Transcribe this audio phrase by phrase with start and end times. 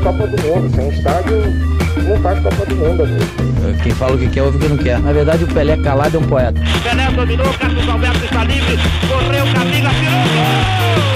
[0.00, 0.74] Copa do Mundo.
[0.74, 1.42] Sem estádio,
[2.08, 3.24] não faz Copa do Mundo, amigo.
[3.82, 4.98] Quem fala o que quer, ouve o que não quer.
[4.98, 6.60] Na verdade, o Pelé calado é um poeta.
[6.82, 8.78] Pelé dominou, Carlos Alberto está livre,
[9.08, 11.10] correu, Camila, tirou,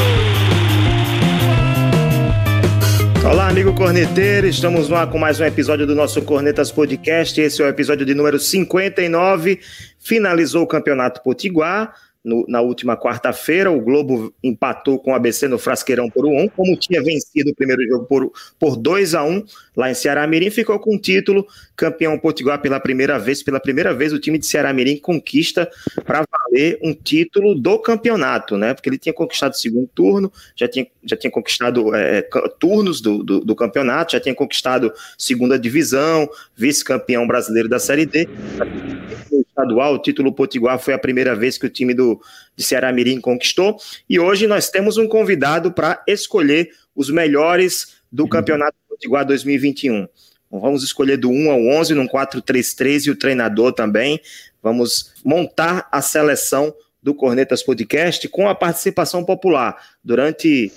[3.33, 7.41] Olá, amigo corneteiro, estamos lá com mais um episódio do nosso Cornetas Podcast.
[7.41, 9.61] Esse é o episódio de número 59.
[9.99, 13.71] Finalizou o Campeonato Potiguar no, na última quarta-feira.
[13.71, 17.83] O Globo empatou com o ABC no Frasqueirão por 1 como tinha vencido o primeiro
[17.87, 19.45] jogo por, por 2 a 1
[19.77, 21.47] lá em Ceará Mirim, ficou com o título
[21.77, 23.43] campeão potiguar pela primeira vez.
[23.43, 25.71] Pela primeira vez, o time de Ceará Mirim conquista
[26.05, 28.75] para valer um título do campeonato, né?
[28.75, 32.23] Porque ele tinha conquistado o segundo turno, já tinha, já tinha conquistado é,
[32.59, 38.29] turnos do, do, do, campeonato, já tinha conquistado segunda divisão, vice-campeão brasileiro da Série D
[39.55, 42.21] estadual, o título Potiguar foi a primeira vez que o time do,
[42.57, 43.77] de Ceará Mirim conquistou.
[44.11, 48.29] E hoje nós temos um convidado para escolher os melhores do.
[48.29, 50.07] Campeonato Potiguar 2021.
[50.47, 54.21] Então, vamos escolher do 1 ao 11, num 4-3-3 e o treinador também.
[54.63, 59.77] Vamos montar a seleção do Cornetas Podcast com a participação popular.
[60.03, 60.73] Durante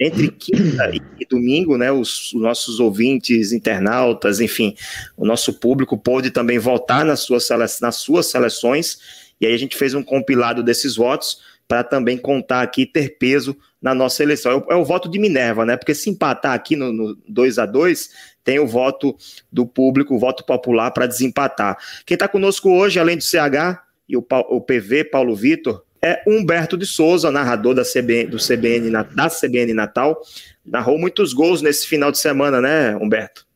[0.00, 4.74] entre quinta e domingo, né, os, os, nossos ouvintes, internautas, enfim,
[5.16, 7.48] o nosso público pôde também votar nas suas,
[7.80, 8.98] nas suas seleções,
[9.40, 13.56] e aí a gente fez um compilado desses votos para também contar aqui ter peso
[13.80, 14.52] na nossa eleição.
[14.52, 15.76] É o, é o, voto de Minerva, né?
[15.76, 18.10] Porque se empatar aqui no, no 2 a 2
[18.44, 19.16] tem o voto
[19.52, 21.76] do público, o voto popular para desempatar.
[22.06, 26.76] Quem está conosco hoje, além do CH e o, o PV, Paulo Vitor, é Humberto
[26.76, 30.20] de Souza, narrador da CBN, do CBN, da CBN Natal.
[30.64, 33.46] Narrou muitos gols nesse final de semana, né, Humberto?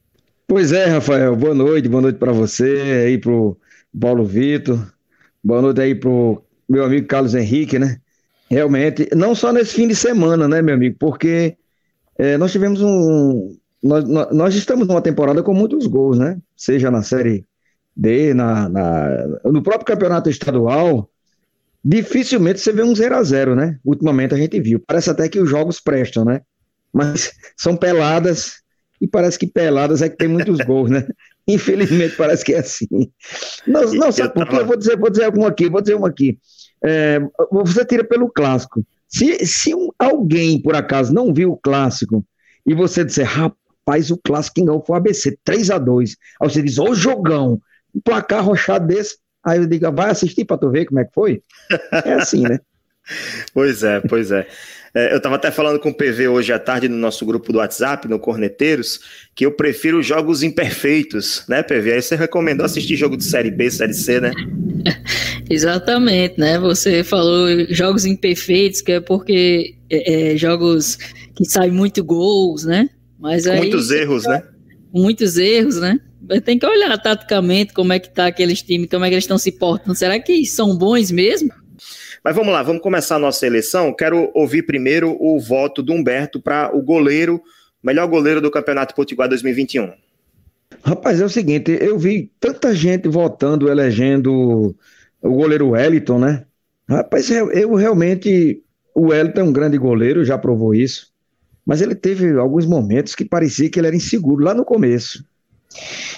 [0.46, 1.34] Pois é, Rafael.
[1.34, 3.56] Boa noite, boa noite para você, aí pro
[3.98, 4.92] Paulo Vitor.
[5.42, 8.01] Boa noite aí pro meu amigo Carlos Henrique, né?
[8.52, 10.96] Realmente, não só nesse fim de semana, né, meu amigo?
[10.98, 11.56] Porque
[12.18, 13.56] é, nós tivemos um.
[13.82, 16.38] Nós, nós estamos numa temporada com muitos gols, né?
[16.54, 17.46] Seja na Série
[17.96, 21.10] D, na, na no próprio campeonato estadual
[21.82, 23.78] dificilmente você vê um 0 a 0 né?
[23.84, 24.82] Ultimamente a gente viu.
[24.86, 26.42] Parece até que os jogos prestam, né?
[26.92, 28.60] Mas são peladas
[29.00, 31.06] e parece que peladas é que tem muitos gols, né?
[31.48, 32.86] Infelizmente parece que é assim.
[33.66, 34.56] Não, não sabe por quê?
[34.56, 36.38] Eu vou dizer, vou dizer alguma aqui, vou dizer uma aqui.
[36.84, 37.20] É,
[37.50, 38.84] você tira pelo clássico.
[39.08, 42.24] Se, se um, alguém, por acaso, não viu o clássico
[42.66, 46.62] e você disser, rapaz, o clássico ganhou foi o ABC, 3 a 2 Aí você
[46.62, 47.60] diz, ô jogão,
[47.94, 51.12] um placar rochado desse, Aí eu digo, vai assistir para tu ver como é que
[51.12, 51.42] foi?
[52.04, 52.60] É assim, né?
[53.52, 54.46] pois é, pois é.
[54.94, 57.58] É eu estava até falando com o PV hoje à tarde no nosso grupo do
[57.58, 59.00] WhatsApp, no Corneteiros,
[59.34, 61.92] que eu prefiro jogos imperfeitos, né, PV?
[61.92, 64.32] Aí você recomendou assistir jogo de Série B, Série C, né?
[65.48, 66.58] Exatamente, né?
[66.58, 70.98] Você falou jogos imperfeitos, que é porque é, é, jogos
[71.34, 72.88] que saem muito gols, né?
[73.18, 74.42] Mas aí, muitos erros, né?
[74.92, 75.98] Muitos erros, né?
[76.44, 79.38] tem que olhar taticamente como é que tá aqueles times, como é que eles estão
[79.38, 79.94] se portando.
[79.94, 81.50] Será que são bons mesmo?
[82.24, 83.92] Mas vamos lá, vamos começar a nossa eleição.
[83.92, 87.42] Quero ouvir primeiro o voto do Humberto para o goleiro,
[87.82, 89.92] melhor goleiro do Campeonato Potiguar 2021.
[90.84, 94.74] Rapaz, é o seguinte, eu vi tanta gente votando, elegendo
[95.20, 96.44] o goleiro Wellington, né?
[96.88, 98.62] Rapaz, eu, eu realmente.
[98.94, 101.10] O Wellington é um grande goleiro, já provou isso.
[101.64, 105.24] Mas ele teve alguns momentos que parecia que ele era inseguro lá no começo.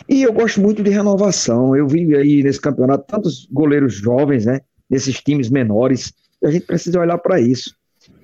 [0.09, 1.77] E eu gosto muito de renovação.
[1.77, 4.61] Eu vi aí nesse campeonato tantos goleiros jovens, né?
[4.95, 6.13] Nesses times menores.
[6.43, 7.75] A gente precisa olhar para isso.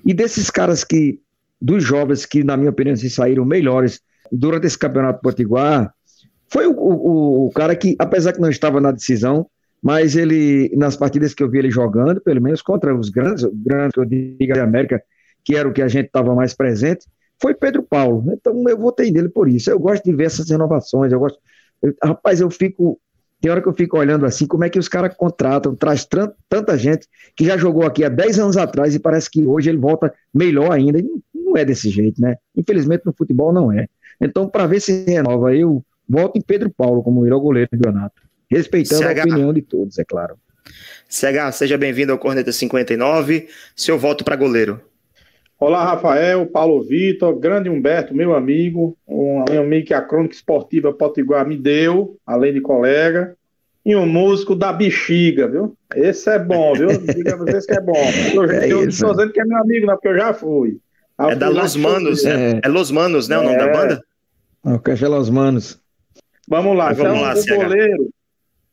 [0.07, 1.19] E desses caras que,
[1.61, 4.01] dos jovens que, na minha opinião, se saíram melhores
[4.31, 5.93] durante esse campeonato potiguar,
[6.49, 9.47] foi o, o, o, cara que, apesar que não estava na decisão,
[9.83, 13.95] mas ele, nas partidas que eu vi ele jogando, pelo menos contra os grandes, grandes
[13.95, 15.03] que eu digo da América,
[15.45, 17.07] que era o que a gente estava mais presente,
[17.41, 18.33] foi Pedro Paulo.
[18.33, 19.71] Então eu votei nele por isso.
[19.71, 21.13] Eu gosto de ver essas renovações.
[21.13, 21.39] Eu gosto.
[21.83, 23.01] Eu, rapaz, eu fico.
[23.41, 26.07] Tem hora que eu fico olhando assim, como é que os caras contratam, traz
[26.49, 29.79] tanta gente que já jogou aqui há 10 anos atrás e parece que hoje ele
[29.79, 30.99] volta melhor ainda.
[30.99, 32.37] E não é desse jeito, né?
[32.55, 33.87] Infelizmente no futebol não é.
[34.21, 38.21] Então, para ver se renova, eu voto em Pedro Paulo como melhor goleiro do campeonato.
[38.51, 39.19] Respeitando CH...
[39.19, 40.37] a opinião de todos, é claro.
[41.09, 43.49] CH, seja bem-vindo ao Corneta 59.
[43.75, 44.81] Seu voto para goleiro.
[45.61, 51.47] Olá, Rafael, Paulo Vitor, grande Humberto, meu amigo, um amigo que a Crônica Esportiva Potiguar
[51.47, 53.37] me deu, além de colega,
[53.85, 55.77] e um músico da bexiga, viu?
[55.95, 56.89] Esse é bom, viu?
[57.15, 57.93] Diga a vocês que é bom.
[58.35, 60.79] Eu, é eu estou dizendo que é meu amigo, não, porque eu já fui.
[61.19, 62.59] é da Los Manos, é.
[62.65, 63.37] é Los Manos, né?
[63.37, 63.73] O nome da é.
[63.73, 64.05] banda?
[64.65, 65.79] O Café Los Manos.
[66.49, 68.11] Vamos lá, então, vamos lá, o goleiro,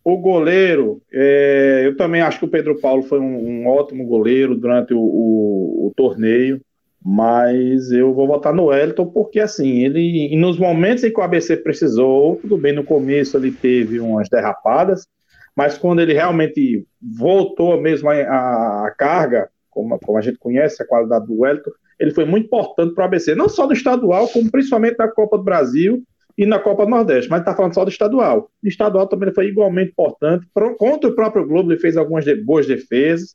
[0.05, 4.55] o goleiro, é, eu também acho que o Pedro Paulo foi um, um ótimo goleiro
[4.55, 6.61] durante o, o, o torneio
[7.09, 11.55] Mas eu vou votar no Wellington porque, assim, ele, nos momentos em que o ABC
[11.55, 15.07] precisou, tudo bem, no começo ele teve umas derrapadas,
[15.55, 20.85] mas quando ele realmente voltou mesmo a, a carga, como, como, a gente conhece, a
[20.85, 24.51] qualidade do Wellington, ele foi muito importante para o ABC, não só do estadual, como
[24.51, 26.03] principalmente na Copa do Brasil
[26.37, 28.51] e na Copa do Nordeste, mas está falando só do estadual.
[28.61, 30.45] Estadual também foi igualmente importante.
[30.77, 33.33] Contra o próprio Globo, ele fez algumas de, boas defesas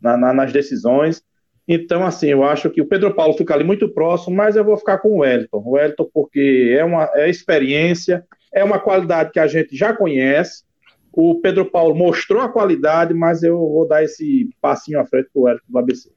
[0.00, 1.22] na, na, nas decisões.
[1.72, 4.76] Então, assim, eu acho que o Pedro Paulo fica ali muito próximo, mas eu vou
[4.76, 5.62] ficar com o Wellington.
[5.64, 10.64] O Wellington, porque é uma é experiência, é uma qualidade que a gente já conhece.
[11.12, 15.40] O Pedro Paulo mostrou a qualidade, mas eu vou dar esse passinho à frente para
[15.40, 16.10] o Wellington do ABC.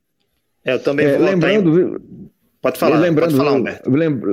[0.65, 2.29] É, eu também é, lembrando, em...
[2.59, 3.79] Pode falar, lembrando, pode falar,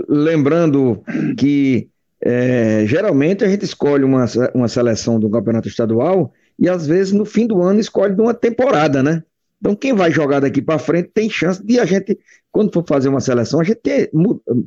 [0.08, 1.02] Lembrando
[1.36, 1.90] que
[2.22, 4.24] é, geralmente a gente escolhe uma,
[4.54, 8.32] uma seleção do campeonato estadual e às vezes no fim do ano escolhe de uma
[8.32, 9.22] temporada, né?
[9.60, 12.18] Então, quem vai jogar daqui para frente tem chance de a gente,
[12.50, 14.10] quando for fazer uma seleção, a gente ter,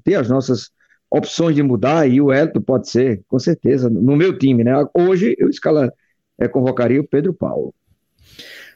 [0.03, 0.69] ter as nossas
[1.09, 4.73] opções de mudar, e o Elton pode ser, com certeza, no meu time, né?
[4.93, 5.91] Hoje eu escala,
[6.39, 7.73] é, convocaria o Pedro Paulo.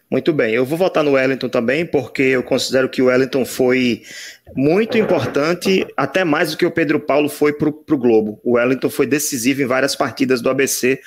[0.09, 4.03] Muito bem, eu vou votar no Wellington também, porque eu considero que o Wellington foi
[4.55, 8.39] muito importante, até mais do que o Pedro Paulo foi para o Globo.
[8.41, 11.01] O Wellington foi decisivo em várias partidas do ABC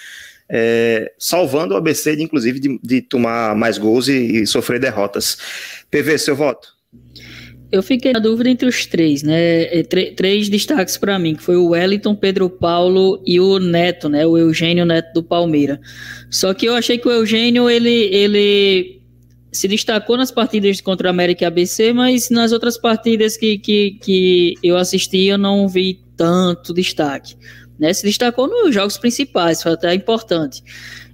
[0.50, 5.38] é, salvando o ABC, de, inclusive, de, de tomar mais gols e, e, sofrer derrotas.
[5.90, 6.68] PV, seu voto?
[7.70, 9.62] Eu fiquei na dúvida entre os três, né?
[9.62, 9.82] É,
[10.16, 14.26] três destaques para mim, que foi o Wellington, Pedro Paulo e o Neto, né?
[14.26, 15.80] O Eugênio Neto do Palmeira.
[16.28, 19.00] Só que eu achei que o Eugênio ele, ele
[19.52, 23.98] se destacou nas partidas contra a América e ABC, mas nas outras partidas que, que,
[24.02, 27.36] que eu assisti eu não vi tanto destaque
[27.80, 27.92] né?
[27.92, 30.62] Se destacou nos jogos principais, foi até importante.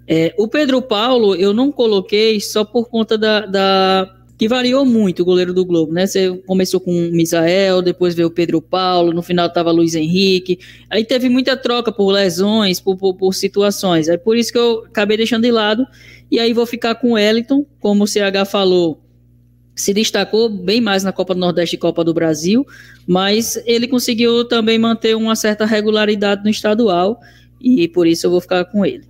[0.09, 5.23] É, o Pedro Paulo eu não coloquei só por conta da, da, que variou muito
[5.23, 6.07] o goleiro do Globo, né?
[6.07, 10.59] Você começou com o Misael, depois veio o Pedro Paulo, no final tava Luiz Henrique.
[10.91, 14.09] Aí teve muita troca por lesões, por, por, por, situações.
[14.09, 15.87] Aí por isso que eu acabei deixando de lado.
[16.31, 19.06] E aí vou ficar com o Wellington, como o CH falou
[19.77, 22.67] se destacou bem mais na Copa do Nordeste e Copa do Brasil,
[23.07, 27.21] mas ele conseguiu também manter uma certa regularidade no estadual
[27.61, 29.05] e por isso eu vou ficar com ele.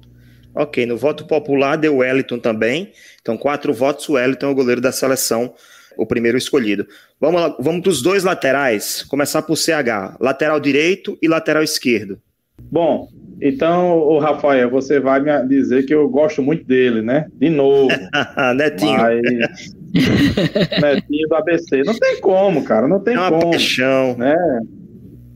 [0.52, 2.90] Ok, no voto popular deu Wellington também.
[3.20, 5.54] Então, quatro votos, o Wellington é o goleiro da seleção,
[5.96, 6.86] o primeiro escolhido.
[7.20, 9.02] Vamos lá, vamos para os dois laterais.
[9.04, 12.18] Começar por CH, lateral direito e lateral esquerdo.
[12.58, 13.08] Bom,
[13.40, 17.26] então, o Rafael, você vai me dizer que eu gosto muito dele, né?
[17.34, 17.90] De novo.
[18.56, 18.98] Netinho.
[18.98, 19.75] Mas...
[20.80, 21.82] Netinho do ABC.
[21.84, 22.88] Não tem como, cara.
[22.88, 23.50] Não tem é uma como.
[23.50, 24.16] Paixão.
[24.16, 24.36] Né?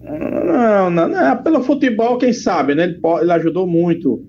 [0.02, 2.84] Não, não, não, é pelo futebol, quem sabe, né?
[2.84, 4.22] Ele, ele ajudou muito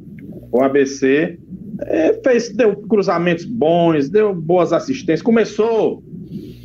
[0.52, 1.38] o ABC.
[1.84, 5.22] É, fez, deu cruzamentos bons, deu boas assistências.
[5.22, 6.04] Começou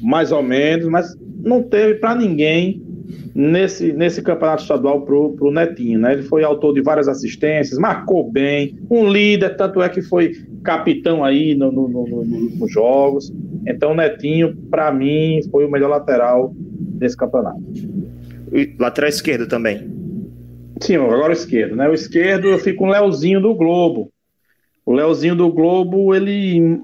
[0.02, 2.82] mais ou menos, mas não teve para ninguém
[3.34, 6.14] nesse, nesse campeonato estadual pro, pro Netinho, né?
[6.14, 10.32] Ele foi autor de várias assistências, marcou bem, um líder, tanto é que foi
[10.64, 13.32] capitão aí no, no, no, nos jogos.
[13.66, 17.60] Então, o Netinho, para mim, foi o melhor lateral desse campeonato.
[18.52, 19.96] E lateral esquerdo também.
[20.80, 21.88] Sim, agora o esquerdo, né?
[21.88, 24.12] O esquerdo eu fico com o Leozinho do Globo.
[24.84, 26.78] O Leozinho do Globo, ele.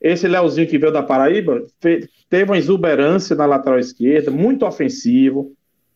[0.00, 5.52] Esse Leozinho que veio da Paraíba teve uma exuberância na lateral esquerda, muito ofensivo,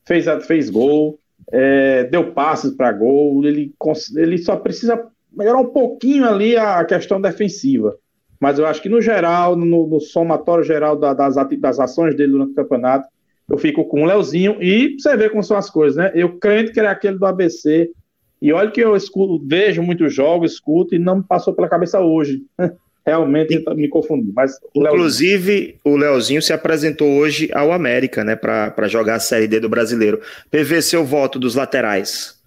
[0.07, 1.19] fez, fez gol,
[1.53, 3.73] é, deu passes para gol, ele,
[4.17, 7.97] ele só precisa melhorar um pouquinho ali a questão defensiva.
[8.41, 12.33] Mas eu acho que no geral, no, no somatório geral da, das, das ações dele
[12.33, 13.07] durante o campeonato,
[13.49, 16.11] eu fico com o Leozinho e você vê como são as coisas, né?
[16.15, 17.91] Eu creio que ele é aquele do ABC.
[18.41, 22.01] E olha que eu escuto, vejo muitos jogos, escuto e não me passou pela cabeça
[22.01, 22.43] hoje.
[23.05, 24.31] realmente me confundi.
[24.35, 29.49] Mas o Inclusive, o Leozinho se apresentou hoje ao América, né, para jogar a Série
[29.49, 30.21] D do Brasileiro.
[30.51, 32.40] PV, seu voto dos laterais.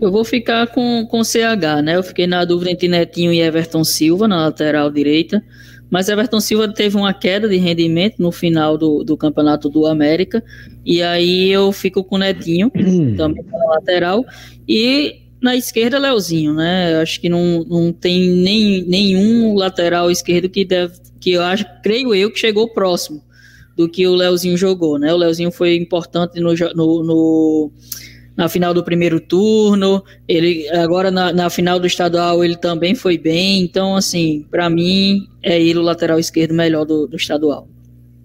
[0.00, 1.96] Eu vou ficar com, com CH, né?
[1.96, 5.42] Eu fiquei na dúvida entre Netinho e Everton Silva na lateral direita.
[5.88, 10.42] Mas Everton Silva teve uma queda de rendimento no final do, do campeonato do América.
[10.84, 12.70] E aí eu fico com Netinho,
[13.16, 14.24] também na lateral.
[14.68, 17.00] E na esquerda, Leozinho, né?
[17.00, 22.14] Acho que não, não tem nem, nenhum lateral esquerdo que deve, que eu acho, creio
[22.14, 23.22] eu, que chegou próximo
[23.76, 25.12] do que o Leozinho jogou, né?
[25.12, 27.72] O Leozinho foi importante no, no, no
[28.36, 33.16] na final do primeiro turno, ele agora na, na, final do estadual ele também foi
[33.16, 37.68] bem, então assim, para mim é ele o lateral esquerdo melhor do, do estadual.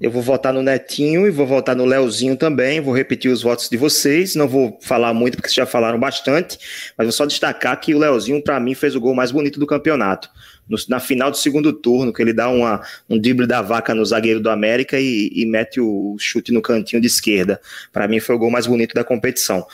[0.02, 2.82] Eu vou votar no Netinho e vou votar no Leozinho também.
[2.82, 4.34] Vou repetir os votos de vocês.
[4.34, 6.58] Não vou falar muito porque vocês já falaram bastante,
[6.98, 9.68] mas vou só destacar que o Leozinho, para mim, fez o gol mais bonito do
[9.68, 10.28] campeonato.
[10.72, 14.06] No, na final do segundo turno, que ele dá uma, um drible da vaca no
[14.06, 17.60] zagueiro do América e, e mete o chute no cantinho de esquerda.
[17.92, 19.66] Para mim, foi o gol mais bonito da competição.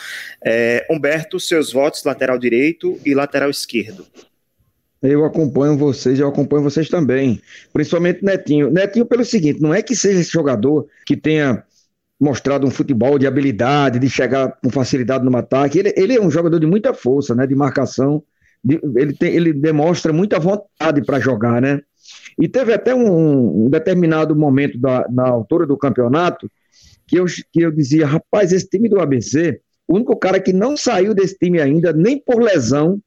[0.44, 4.06] É, Humberto, seus votos, lateral direito e lateral esquerdo.
[5.02, 7.40] Eu acompanho vocês, eu acompanho vocês também.
[7.72, 8.72] Principalmente Netinho.
[8.72, 11.64] Netinho, pelo seguinte, não é que seja esse jogador que tenha
[12.20, 15.78] mostrado um futebol de habilidade, de chegar com facilidade no ataque.
[15.78, 17.46] Ele, ele é um jogador de muita força, né?
[17.46, 18.24] De marcação.
[18.96, 21.82] Ele, tem, ele demonstra muita vontade para jogar, né?
[22.40, 26.50] E teve até um, um determinado momento da, na altura do campeonato
[27.06, 30.76] que eu, que eu dizia, rapaz, esse time do ABC, o único cara que não
[30.76, 33.02] saiu desse time ainda, nem por lesão,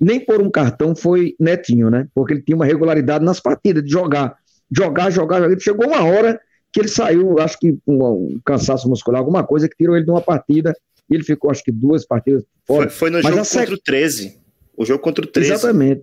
[0.00, 2.08] nem por um cartão foi Netinho, né?
[2.14, 4.34] Porque ele tinha uma regularidade nas partidas, de jogar,
[4.74, 5.60] jogar, jogar, jogar.
[5.60, 6.40] Chegou uma hora
[6.72, 10.10] que ele saiu, acho que com um cansaço muscular, alguma coisa que tirou ele de
[10.10, 10.74] uma partida
[11.08, 12.88] e ele ficou, acho que duas partidas fora.
[12.88, 13.70] Foi, foi no Mas jogo contra sec...
[13.70, 14.43] o 13.
[14.76, 15.52] O jogo contra o 13.
[15.52, 16.02] Exatamente.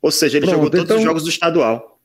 [0.00, 0.96] Ou seja, ele Pronto, jogou todos então...
[0.98, 1.98] os jogos do estadual.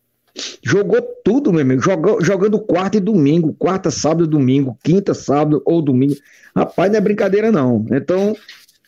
[0.63, 1.81] Jogou tudo, meu amigo.
[1.81, 6.15] Jogou, jogando quarta e domingo, quarta, sábado, domingo, quinta, sábado ou domingo.
[6.55, 7.85] Rapaz, não é brincadeira, não.
[7.91, 8.35] Então,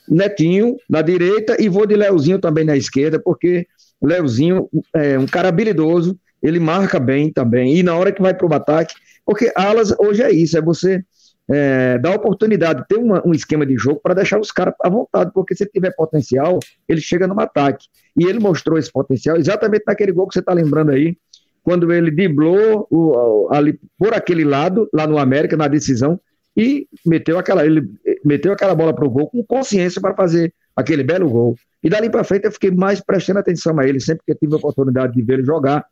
[0.08, 3.68] Netinho na direita e vou de Leozinho também na esquerda, porque
[4.02, 8.48] Leozinho é um cara habilidoso, ele marca bem também, e na hora que vai para
[8.48, 11.04] o ataque, porque alas hoje é isso, é você
[11.50, 15.32] é, dar oportunidade, ter uma, um esquema de jogo para deixar os caras à vontade,
[15.34, 17.88] porque se tiver potencial, ele chega no ataque.
[18.18, 21.18] E ele mostrou esse potencial exatamente naquele gol que você está lembrando aí,
[21.64, 26.20] quando ele driblou o, ali por aquele lado, lá no América, na decisão,
[26.56, 27.90] e meteu aquela, ele
[28.24, 31.56] meteu aquela bola para o gol com consciência para fazer aquele belo gol.
[31.84, 34.58] E dali para frente eu fiquei mais prestando atenção a ele, sempre que tive a
[34.58, 35.86] oportunidade de ver ele jogar.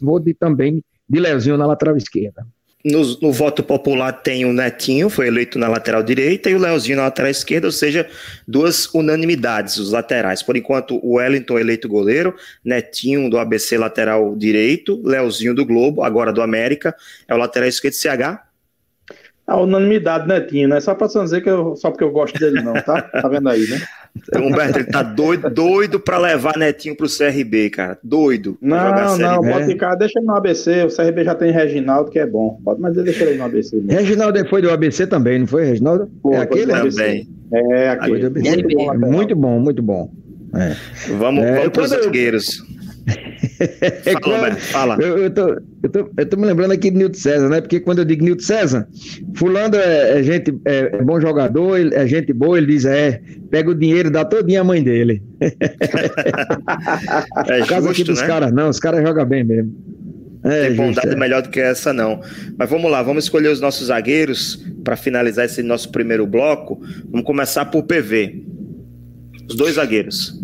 [0.00, 2.46] Vou de, também de Leozinho na lateral esquerda.
[2.84, 6.98] No, no, voto popular tem o Netinho, foi eleito na lateral direita, e o Leozinho
[6.98, 8.06] na lateral esquerda, ou seja,
[8.46, 10.42] duas unanimidades, os laterais.
[10.42, 16.30] Por enquanto, o Wellington eleito goleiro, Netinho do ABC lateral direito, Leozinho do Globo, agora
[16.30, 16.94] do América,
[17.26, 18.44] é o lateral esquerdo CH.
[19.46, 20.80] A unanimidade, Netinho, né?
[20.80, 23.00] Só pra dizer que eu, só porque eu gosto dele, não, tá?
[23.00, 23.80] Tá vendo aí, né?
[24.36, 27.98] Humberto, ele tá doido, doido pra levar Netinho pro CRB, cara.
[28.02, 28.56] Doido.
[28.60, 30.84] Não, não, pode ficar, deixa ele no ABC.
[30.84, 32.60] O CRB já tem Reginaldo, que é bom.
[32.64, 33.76] Pode, mas deixa ele no ABC.
[33.76, 33.90] Mesmo.
[33.90, 36.08] Reginaldo foi do ABC também, não foi, Reginaldo?
[36.22, 36.72] Pô, é aquele?
[36.72, 37.28] Também.
[37.52, 38.30] É, aquele.
[38.96, 40.10] Muito bom, muito bom.
[40.56, 40.76] É.
[41.18, 42.62] Vamos, é, vamos pros zagueiros.
[44.22, 44.98] Fala, fala.
[45.00, 45.48] Eu, eu, tô,
[45.82, 47.60] eu, tô, eu tô me lembrando aqui de Nilton César, né?
[47.60, 48.88] Porque quando eu digo Nilton César,
[49.34, 53.20] fulano é, é gente, é, é, bom jogador, é gente boa, ele diz, é,
[53.50, 55.22] pega o dinheiro, dá todinho a mãe dele.
[57.48, 58.26] é justo, aqui dos né?
[58.26, 59.72] caras, não, os caras jogam bem mesmo.
[60.44, 61.16] É, Tem bondade é.
[61.16, 62.20] melhor do que essa, não.
[62.58, 66.82] Mas vamos lá, vamos escolher os nossos zagueiros para finalizar esse nosso primeiro bloco.
[67.10, 68.44] Vamos começar por PV.
[69.48, 70.38] Os dois zagueiros.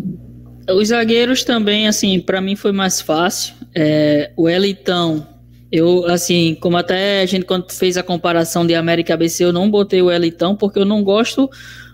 [0.75, 3.53] Os zagueiros também, assim, para mim foi mais fácil.
[3.73, 5.27] É, o Elitão,
[5.71, 9.69] eu, assim, como até a gente quando fez a comparação de América ABC, eu não
[9.69, 11.49] botei o Elitão porque eu não gosto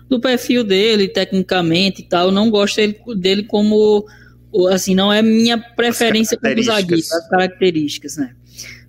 [0.08, 2.26] do perfil dele, tecnicamente e tal.
[2.26, 4.06] Eu não gosto dele, dele como,
[4.70, 8.34] assim, não é minha preferência como zagueiro, as características, né?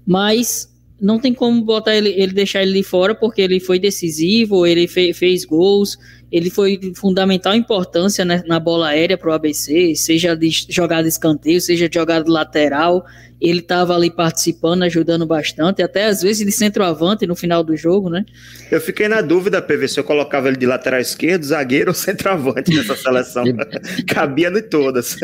[0.05, 0.69] Mas
[0.99, 4.87] não tem como botar ele, ele deixar ele de fora porque ele foi decisivo, ele
[4.87, 5.97] fe, fez gols
[6.31, 11.03] ele foi de fundamental importância né, na bola aérea para o ABC, seja de jogada
[11.03, 13.03] de escanteio, seja de jogada lateral.
[13.41, 18.09] Ele estava ali participando, ajudando bastante, até às vezes de centroavante no final do jogo,
[18.09, 18.25] né?
[18.69, 22.75] Eu fiquei na dúvida, PV, se eu colocava ele de lateral esquerdo, zagueiro ou centroavante
[22.75, 23.45] nessa seleção.
[24.05, 25.15] Cabia em todas.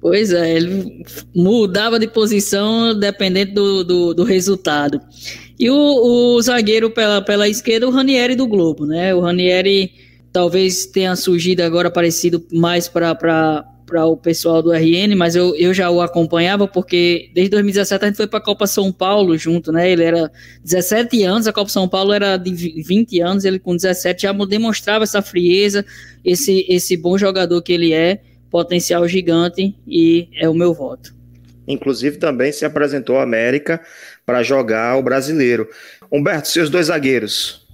[0.00, 1.02] Pois é, ele
[1.34, 5.00] mudava de posição dependendo do, do, do resultado.
[5.58, 9.14] E o, o, zagueiro pela, pela esquerda, o Ranieri do Globo, né?
[9.14, 9.92] O Ranieri
[10.32, 13.64] talvez tenha surgido agora aparecido mais para
[14.06, 18.16] o pessoal do RN, mas eu, eu já o acompanhava porque desde 2017 a gente
[18.16, 19.90] foi para a Copa São Paulo junto, né?
[19.90, 20.30] Ele era
[20.64, 25.04] 17 anos, a Copa São Paulo era de 20 anos, ele com 17 já demonstrava
[25.04, 25.84] essa frieza,
[26.24, 28.20] esse, esse bom jogador que ele é,
[28.50, 31.14] potencial gigante e é o meu voto.
[31.66, 33.80] Inclusive também se apresentou a América
[34.26, 35.68] para jogar o brasileiro.
[36.10, 37.66] Humberto, seus dois zagueiros,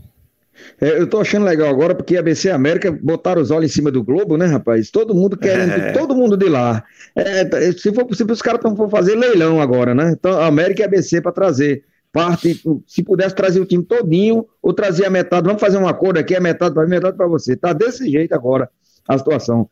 [0.80, 3.90] é, eu tô achando legal agora porque a BC América botaram os olhos em cima
[3.90, 4.90] do Globo, né, rapaz?
[4.90, 5.92] Todo mundo querendo, é.
[5.92, 6.84] todo mundo de lá.
[7.14, 10.12] É, tá, se for possível, os caras vão fazer leilão agora, né?
[10.12, 14.46] Então, a América e a BC para trazer parte, se pudesse trazer o time todinho,
[14.62, 17.56] ou trazer a metade, vamos fazer um acordo aqui, a metade para metade para você.
[17.56, 18.70] Tá desse jeito agora
[19.08, 19.68] a situação.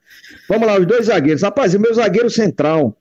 [0.49, 1.43] Vamos lá, os dois zagueiros.
[1.43, 2.97] Rapaz, o meu zagueiro central,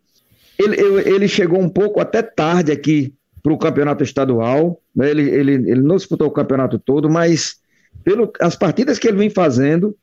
[0.57, 4.81] ele, ele chegou um pouco até tarde aqui para o campeonato estadual.
[4.95, 5.09] Né?
[5.09, 7.57] Ele, ele, ele não disputou o campeonato todo, mas
[8.03, 9.95] pelo, as partidas que ele vem fazendo,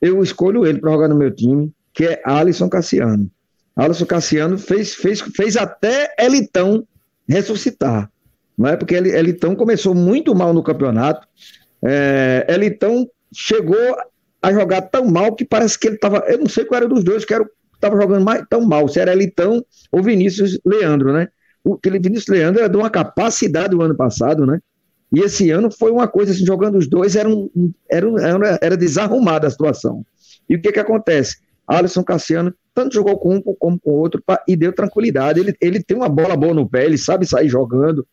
[0.00, 3.30] eu escolho ele para jogar no meu time, que é Alisson Cassiano.
[3.76, 6.86] Alisson Cassiano fez, fez, fez até Elitão
[7.28, 8.10] ressuscitar.
[8.56, 11.26] Não é porque Elitão começou muito mal no campeonato.
[11.82, 13.96] É, Elitão chegou
[14.42, 16.18] a jogar tão mal que parece que ele estava.
[16.26, 19.12] Eu não sei qual era dos dois que estava jogando mais, tão mal, se era
[19.12, 21.28] Elitão ou Vinícius Leandro, né?
[21.64, 24.60] O, Vinícius Leandro era de uma capacidade do ano passado, né?
[25.12, 27.50] E esse ano foi uma coisa assim, jogando os dois, era, um,
[27.90, 30.04] era, era, era desarrumada a situação.
[30.48, 31.38] E o que que acontece?
[31.66, 35.40] Alisson Cassiano tanto jogou com um como com o outro pra, e deu tranquilidade.
[35.40, 38.06] Ele, ele tem uma bola boa no pé, ele sabe sair jogando.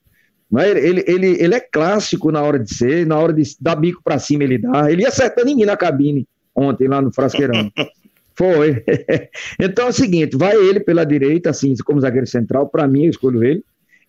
[0.51, 0.70] Né?
[0.70, 4.20] Ele, ele, ele é clássico na hora de ser, na hora de dar bico para
[4.20, 4.92] cima ele dá.
[4.92, 7.72] Ele ia acertando em mim na cabine ontem lá no Frasqueirão.
[8.36, 8.84] Foi.
[9.60, 13.10] então é o seguinte, vai ele pela direita, assim, como zagueiro central, para mim eu
[13.10, 13.63] escolho ele.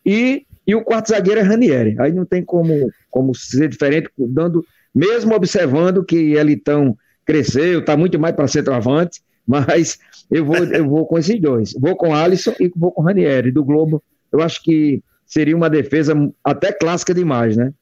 [0.05, 1.97] E, e o quarto zagueiro é Ranieri.
[1.99, 4.63] Aí não tem como, como ser diferente, dando,
[4.95, 6.95] mesmo observando que Elitão
[7.25, 9.99] cresceu, está muito mais para centroavante, mas
[10.31, 11.73] eu vou, eu vou com esses dois.
[11.73, 13.51] Vou com Alisson e vou com Ranieri.
[13.51, 17.73] Do Globo, eu acho que seria uma defesa até clássica demais, né?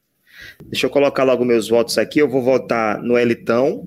[0.63, 2.19] Deixa eu colocar logo meus votos aqui.
[2.19, 3.85] Eu vou votar no Elitão,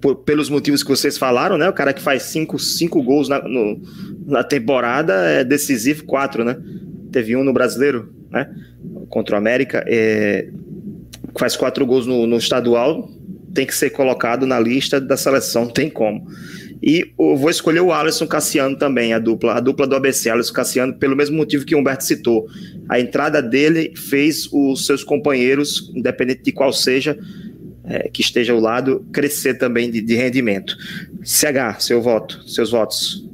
[0.00, 1.68] por, pelos motivos que vocês falaram, né?
[1.68, 3.80] O cara que faz cinco, cinco gols na, no,
[4.24, 6.56] na temporada é decisivo, quatro, né?
[7.16, 8.46] Teve um no brasileiro, né?
[9.08, 9.82] Contra o América.
[9.86, 10.50] É,
[11.34, 13.10] faz quatro gols no, no estadual,
[13.54, 16.28] tem que ser colocado na lista da seleção, tem como.
[16.82, 20.92] E vou escolher o Alisson Cassiano também, a dupla, a dupla do ABC, Alisson Cassiano,
[20.92, 22.46] pelo mesmo motivo que o Humberto citou.
[22.86, 27.18] A entrada dele fez os seus companheiros, independente de qual seja,
[27.82, 30.76] é, que esteja ao lado, crescer também de, de rendimento.
[31.24, 33.26] CH, seu voto, seus votos.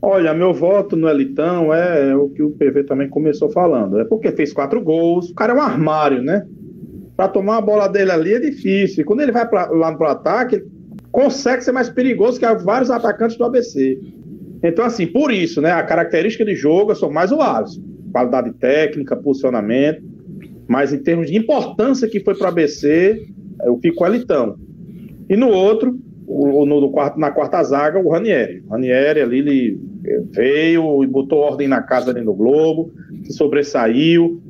[0.00, 3.98] Olha, meu voto no Elitão é o que o PV também começou falando.
[3.98, 5.30] É porque fez quatro gols.
[5.30, 6.46] O cara é um armário, né?
[7.16, 9.02] Para tomar a bola dele ali é difícil.
[9.02, 10.62] E quando ele vai pra, lá pro ataque,
[11.10, 13.98] consegue ser mais perigoso que vários atacantes do ABC.
[14.62, 17.82] Então, assim, por isso, né, a característica de jogo, sou mais o Alisson.
[18.12, 20.02] Qualidade técnica, posicionamento.
[20.68, 23.26] Mas em termos de importância que foi para o ABC,
[23.64, 24.56] eu fico com o Elitão.
[25.28, 28.62] E no outro, o, no, no, na quarta zaga, o Ranieri.
[28.66, 29.80] O Ranieri ali ele
[30.30, 32.92] veio e botou ordem na casa ali no Globo,
[33.24, 34.42] se sobressaiu.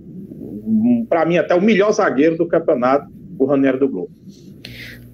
[1.09, 4.11] Para mim, até o melhor zagueiro do campeonato, o Ranieri do Globo.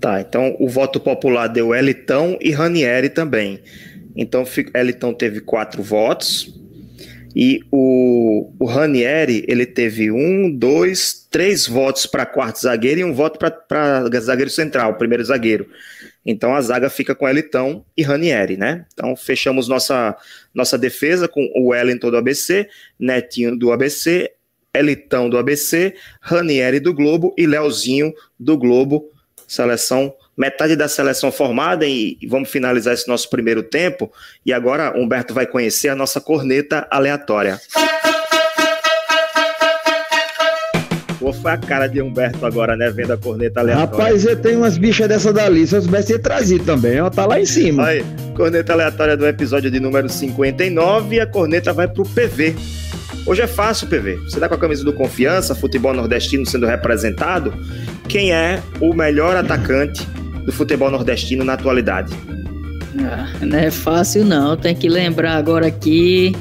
[0.01, 3.61] Tá, então o voto popular deu Elitão e Ranieri também.
[4.17, 6.61] Então Elitão teve quatro votos
[7.35, 13.13] e o, o Ranieri ele teve um, dois, três votos para quarto zagueiro e um
[13.13, 15.67] voto para zagueiro central, primeiro zagueiro.
[16.25, 18.87] Então a zaga fica com Elitão e Ranieri, né?
[18.93, 20.17] Então fechamos nossa,
[20.55, 24.31] nossa defesa com o Wellington do ABC, Netinho do ABC,
[24.75, 29.11] Elitão do ABC, Ranieri do Globo e Leozinho do Globo
[29.47, 34.13] seleção, metade da seleção formada e vamos finalizar esse nosso primeiro tempo.
[34.45, 37.61] E agora Humberto vai conhecer a nossa corneta aleatória.
[41.25, 42.91] Pô, foi a cara de Humberto agora, né?
[42.91, 43.91] Vendo a corneta aleatória.
[43.91, 45.67] Rapaz, eu tenho umas bichas dessa dali.
[45.67, 47.87] Se eu soubesse ter trazido também, ó, tá lá em cima.
[47.87, 48.05] Aí,
[48.37, 52.55] corneta aleatória do episódio de número 59 e a corneta vai pro PV.
[53.25, 54.17] Hoje é fácil, PV.
[54.17, 57.55] Você tá com a camisa do Confiança, futebol nordestino sendo representado.
[58.07, 60.07] Quem é o melhor atacante
[60.45, 62.13] do futebol nordestino na atualidade?
[63.01, 66.37] Ah, não é fácil não, tem que lembrar agora aqui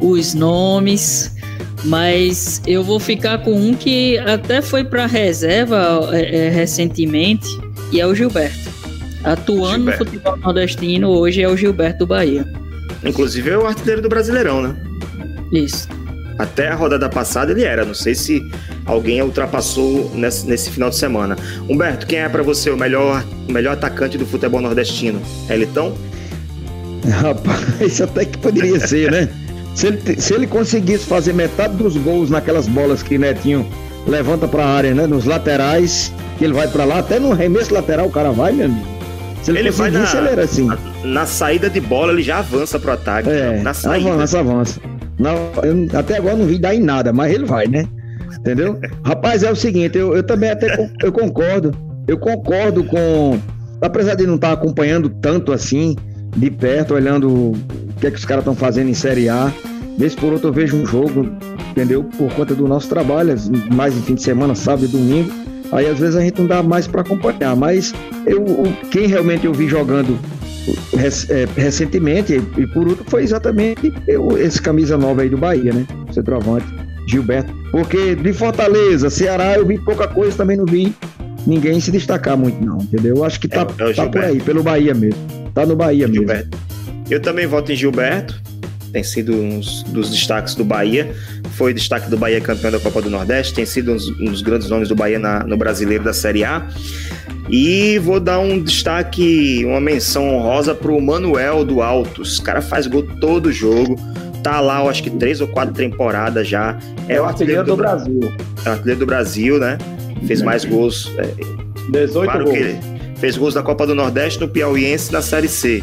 [0.00, 1.36] os nomes,
[1.84, 7.46] mas eu vou ficar com um que até foi para reserva é, é, recentemente
[7.92, 8.68] e é o Gilberto.
[9.24, 10.04] Atuando Gilberto.
[10.04, 12.46] no futebol nordestino hoje é o Gilberto do Bahia.
[13.04, 14.76] Inclusive é o artilheiro do Brasileirão, né?
[15.52, 15.88] Isso.
[16.38, 17.84] Até a rodada passada ele era.
[17.84, 18.42] Não sei se
[18.86, 21.36] alguém ultrapassou nesse, nesse final de semana.
[21.68, 25.20] Humberto, quem é para você o melhor, o melhor atacante do futebol nordestino?
[25.48, 25.96] É Elitão?
[27.08, 29.28] Rapaz, até que poderia ser, né?
[29.74, 33.66] Se ele, se ele conseguisse fazer metade dos gols naquelas bolas que Netinho
[34.06, 35.06] levanta para a área, né?
[35.06, 38.66] Nos laterais, que ele vai para lá, até no remesso lateral o cara vai, meu
[38.66, 38.98] amigo.
[39.42, 40.66] Se ele, ele vai na, ele era assim.
[40.66, 43.28] Na, na, saída de bola, ele já avança pro ataque.
[43.28, 44.12] É, na saída.
[44.12, 44.80] Avança, avança.
[45.18, 47.86] Não, eu, até agora não vi dar em nada, mas ele vai, né?
[48.38, 48.78] Entendeu?
[49.04, 51.72] Rapaz, é o seguinte, eu, eu também até eu concordo.
[52.06, 53.38] Eu concordo com.
[53.80, 55.94] Apesar de não estar acompanhando tanto assim,
[56.36, 57.52] de perto, olhando
[57.98, 59.52] o que é que os caras estão fazendo em Série A.
[59.98, 61.28] Vez por outro eu vejo um jogo,
[61.72, 62.04] entendeu?
[62.04, 63.34] Por conta do nosso trabalho,
[63.74, 65.28] mais em fim de semana, sábado e domingo.
[65.72, 67.56] Aí às vezes a gente não dá mais para acompanhar.
[67.56, 67.92] Mas
[68.24, 68.44] eu,
[68.92, 70.16] quem realmente eu vi jogando
[70.94, 75.84] é, recentemente, e por último, foi exatamente eu, esse camisa nova aí do Bahia, né?
[76.12, 76.66] Centroavante.
[77.08, 77.52] Gilberto.
[77.72, 80.94] Porque de Fortaleza, Ceará, eu vi pouca coisa, também não vi
[81.44, 83.16] ninguém se destacar muito, não, entendeu?
[83.16, 85.18] Eu acho que tá, É, é tá por aí, pelo Bahia mesmo.
[85.52, 86.26] Tá no Bahia mesmo.
[86.26, 86.67] Gilberto.
[87.10, 88.34] Eu também voto em Gilberto.
[88.92, 91.14] Tem sido um dos destaques do Bahia.
[91.52, 93.52] Foi destaque do Bahia campeão da Copa do Nordeste.
[93.54, 96.66] Tem sido um dos, grandes nomes do Bahia na- no brasileiro da Série A.
[97.50, 102.38] E vou dar um destaque, uma menção honrosa pro Manuel do Altos.
[102.38, 103.96] O cara faz gol todo jogo.
[104.42, 106.78] Tá lá, eu acho que três ou quatro temporadas já.
[107.08, 108.20] É o artilheiro do Bra- Brasil.
[108.64, 109.76] é o artilheiro do Brasil, né?
[110.26, 111.10] Fez mais gols.
[111.18, 111.26] é,
[111.90, 112.58] 18 Claro gols.
[113.18, 115.82] fez gols da Copa do Nordeste no Piauiense na Série C.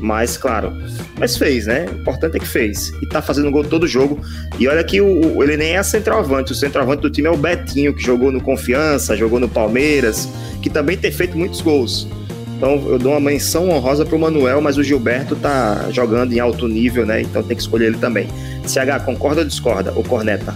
[0.00, 0.72] Mas, claro,
[1.18, 1.86] mas fez, né?
[1.92, 2.90] O importante é que fez.
[3.02, 4.18] E tá fazendo gol todo jogo.
[4.58, 6.52] E olha que o, o- ele nem é centroavante.
[6.52, 10.28] O centroavante do time é o Betinho, que jogou no Confiança, jogou no Palmeiras,
[10.62, 12.08] que também tem feito muitos gols.
[12.56, 16.66] Então eu dou uma menção honrosa pro Manuel, mas o Gilberto tá jogando em alto
[16.66, 17.20] nível, né?
[17.22, 18.26] Então tem que escolher ele também.
[18.66, 19.92] CH, concorda ou discorda?
[19.96, 20.54] Ou corneta?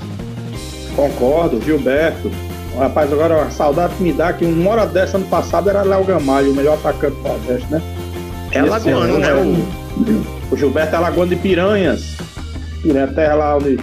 [0.96, 2.30] Concordo, Gilberto.
[2.78, 6.04] Rapaz, agora a saudade que me dá que uma hora dessa ano passado era Léo
[6.04, 7.80] Gamalho, o melhor atacante do Nordeste, né?
[8.54, 9.30] É Alagoano, ano né?
[9.30, 12.16] é O, O Gilberto é Alagoano de Piranhas.
[12.80, 13.76] Piranha, terra lá onde,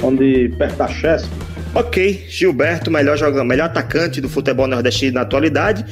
[0.00, 1.28] onde perto da Chesco.
[1.74, 5.84] Ok, Gilberto, melhor jogador, melhor atacante do futebol nordestino na atualidade.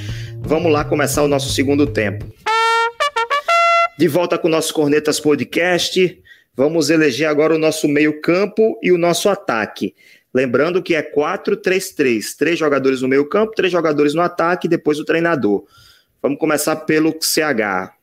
[0.42, 2.24] Vamos lá começar o nosso segundo tempo.
[3.98, 6.22] De volta com o nosso Cornetas Podcast.
[6.54, 9.92] Vamos eleger agora o nosso meio-campo e o nosso ataque.
[10.32, 12.36] Lembrando que é 4-3-3.
[12.38, 15.64] Três jogadores no meio-campo, três jogadores no ataque e depois o treinador.
[16.22, 17.98] Vamos começar pelo CH.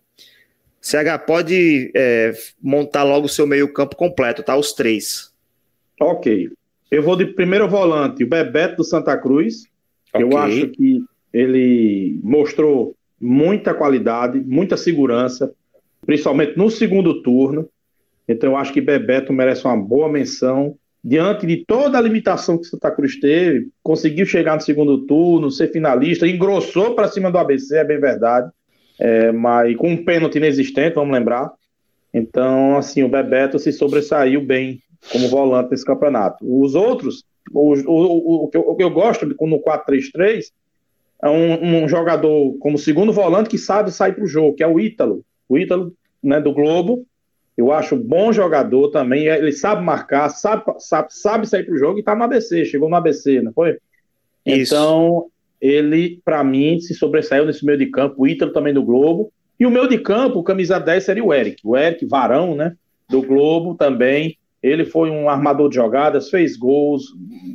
[0.81, 4.55] CH, pode é, montar logo o seu meio-campo completo, tá?
[4.55, 5.31] Os três.
[5.99, 6.49] Ok.
[6.89, 9.65] Eu vou de primeiro volante, o Bebeto do Santa Cruz.
[10.13, 10.39] Eu Ok.
[10.39, 15.51] acho que ele mostrou muita qualidade, muita segurança,
[16.05, 17.67] principalmente no segundo turno.
[18.27, 20.75] Então, eu acho que Bebeto merece uma boa menção.
[21.03, 25.71] Diante de toda a limitação que Santa Cruz teve, conseguiu chegar no segundo turno, ser
[25.71, 28.49] finalista, engrossou para cima do ABC, é bem verdade,
[28.99, 31.51] É, mas com um pênalti inexistente, vamos lembrar.
[32.13, 34.81] Então, assim, o Bebeto se sobressaiu bem
[35.11, 36.37] como volante nesse campeonato.
[36.41, 40.45] Os outros, o, o, o, o que, eu, o que eu gosto no 4-3-3
[41.21, 44.67] é um, um jogador como segundo volante que sabe sair para o jogo, que é
[44.67, 45.23] o Ítalo.
[45.47, 47.05] O Ítalo né, do Globo.
[47.55, 49.27] Eu acho bom jogador também.
[49.27, 52.65] Ele sabe marcar, sabe, sabe, sabe sair para o jogo e está no ABC.
[52.65, 53.79] Chegou no ABC, não foi?
[54.45, 54.75] Isso.
[54.75, 55.25] Então,
[55.61, 58.15] ele, para mim, se sobressaiu nesse meio de campo.
[58.17, 59.31] O Ítalo também do Globo.
[59.59, 61.61] E o meio de campo, camisa 10 seria o Eric.
[61.63, 62.75] O Eric Varão, né?
[63.09, 64.37] Do Globo também.
[64.61, 67.05] Ele foi um armador de jogadas, fez gols,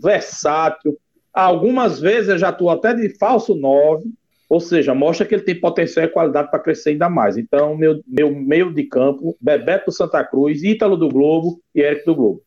[0.02, 0.96] versátil.
[1.32, 4.04] Algumas vezes já atuou até de falso 9,
[4.48, 7.36] ou seja, mostra que ele tem potencial e qualidade para crescer ainda mais.
[7.36, 12.14] Então, meu, meu meio de campo, Bebeto Santa Cruz, Ítalo do Globo e Eric do
[12.14, 12.42] Globo.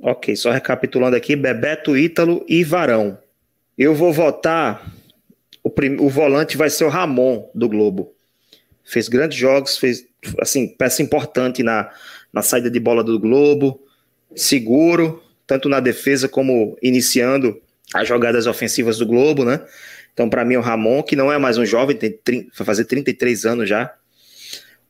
[0.00, 3.18] Ok, só recapitulando aqui: Bebeto, Ítalo e Varão.
[3.78, 4.92] Eu vou votar.
[5.62, 5.96] O, prim...
[6.00, 8.12] o volante vai ser o Ramon do Globo.
[8.84, 10.06] Fez grandes jogos, fez
[10.40, 11.90] assim peça importante na,
[12.32, 13.80] na saída de bola do Globo,
[14.34, 17.58] seguro tanto na defesa como iniciando
[17.94, 19.64] as jogadas ofensivas do Globo, né?
[20.12, 22.84] Então, para mim, o Ramon, que não é mais um jovem, tem 30, vai fazer
[22.84, 23.94] 33 anos já.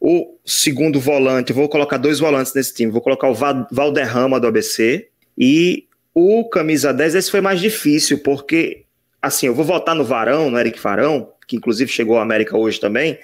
[0.01, 2.91] O segundo volante, vou colocar dois volantes nesse time.
[2.91, 5.87] Vou colocar o Va- Valderrama do ABC e
[6.19, 7.15] o camisa 10.
[7.15, 8.85] Esse foi mais difícil, porque,
[9.23, 12.81] assim, eu vou votar no Varão, no Eric Varão, que inclusive chegou ao América hoje
[12.81, 13.19] também.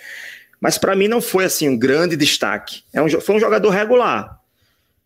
[0.61, 2.83] Mas para mim não foi assim um grande destaque.
[2.93, 4.41] É um, foi um jogador regular.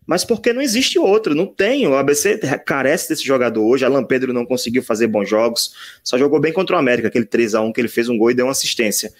[0.05, 1.85] Mas porque não existe outro, não tem.
[1.87, 3.85] O ABC carece desse jogador hoje.
[3.85, 5.73] Alan Pedro não conseguiu fazer bons jogos,
[6.03, 8.31] só jogou bem contra o América, aquele 3 a 1 que ele fez um gol
[8.31, 9.11] e deu uma assistência.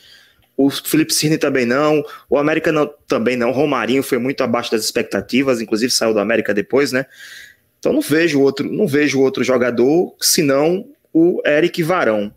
[0.55, 3.51] O Felipe Cirne também não, o América não, também não.
[3.51, 7.05] Romarinho foi muito abaixo das expectativas, inclusive saiu do América depois, né?
[7.79, 12.31] Então não vejo outro, não vejo outro jogador senão o Eric Varão.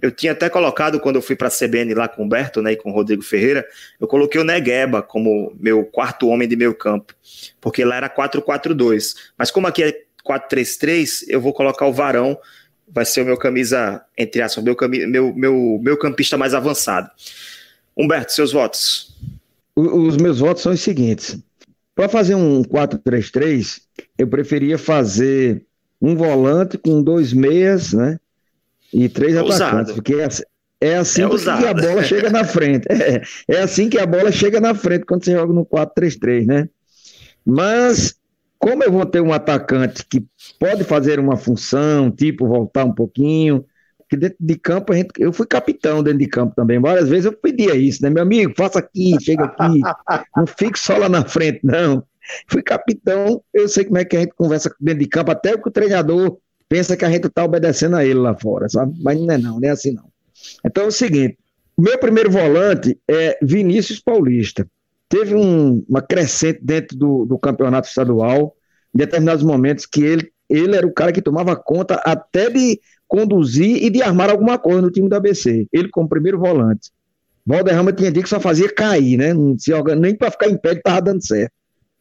[0.00, 2.72] Eu tinha até colocado quando eu fui para a CBN lá com o Humberto, né,
[2.72, 3.64] e com o Rodrigo Ferreira,
[4.00, 7.14] eu coloquei o Negueba como meu quarto homem de meio campo,
[7.60, 9.14] porque lá era 4-4-2.
[9.38, 12.36] Mas como aqui é 4-3-3, eu vou colocar o Varão,
[12.88, 17.08] vai ser o meu camisa, entre aspas, meu, meu, meu, meu campista mais avançado.
[17.96, 19.14] Humberto, seus votos.
[19.76, 21.38] Os meus votos são os seguintes.
[21.94, 23.80] Para fazer um 4-3-3,
[24.18, 25.64] eu preferia fazer
[26.00, 28.18] um volante com dois meias, né?
[28.92, 29.64] E três Ousado.
[29.64, 30.42] atacantes, porque é assim-
[30.80, 32.86] é assim É que a bola chega na frente.
[32.90, 36.68] É, é assim que a bola chega na frente quando você joga no 4-3-3, né?
[37.44, 38.14] Mas,
[38.58, 40.24] como eu vou ter um atacante que
[40.58, 43.64] pode fazer uma função, tipo voltar um pouquinho,
[44.12, 46.78] que dentro de campo a gente, eu fui capitão dentro de campo também.
[46.78, 48.10] Várias vezes eu pedia isso, né?
[48.10, 49.80] Meu amigo, faça aqui, chega aqui.
[50.36, 52.04] Não fique só lá na frente, não.
[52.46, 55.66] fui capitão, eu sei como é que a gente conversa dentro de campo, até que
[55.66, 56.36] o treinador
[56.68, 58.92] pensa que a gente tá obedecendo a ele lá fora, sabe?
[59.02, 60.04] Mas não é não, não é assim não.
[60.62, 61.38] Então é o seguinte,
[61.78, 64.68] meu primeiro volante é Vinícius Paulista.
[65.08, 68.54] Teve um, uma crescente dentro do, do campeonato estadual,
[68.94, 72.78] em determinados momentos que ele, ele era o cara que tomava conta até de
[73.12, 75.68] conduzir e de armar alguma coisa no time do ABC.
[75.70, 76.90] Ele como primeiro volante.
[77.44, 79.34] Valderrama tinha dia que só fazia cair, né?
[79.34, 81.52] Não se nem para ficar em pé ele estava dando certo.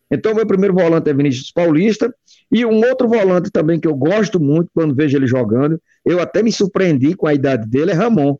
[0.09, 2.15] Então, meu primeiro volante é Vinícius Paulista.
[2.49, 6.41] E um outro volante também que eu gosto muito quando vejo ele jogando, eu até
[6.41, 8.37] me surpreendi com a idade dele, é Ramon.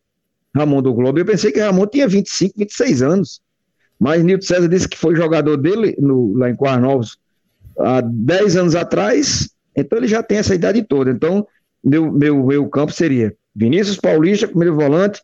[0.55, 1.19] Ramon do Globo.
[1.19, 3.41] Eu pensei que Ramon tinha 25, 26 anos.
[3.99, 7.17] Mas Nilton César disse que foi jogador dele no, lá em Quarnovos
[7.77, 11.11] há 10 anos atrás, então ele já tem essa idade toda.
[11.11, 11.45] Então,
[11.83, 15.21] meu, meu, meu campo seria Vinícius Paulista, primeiro volante.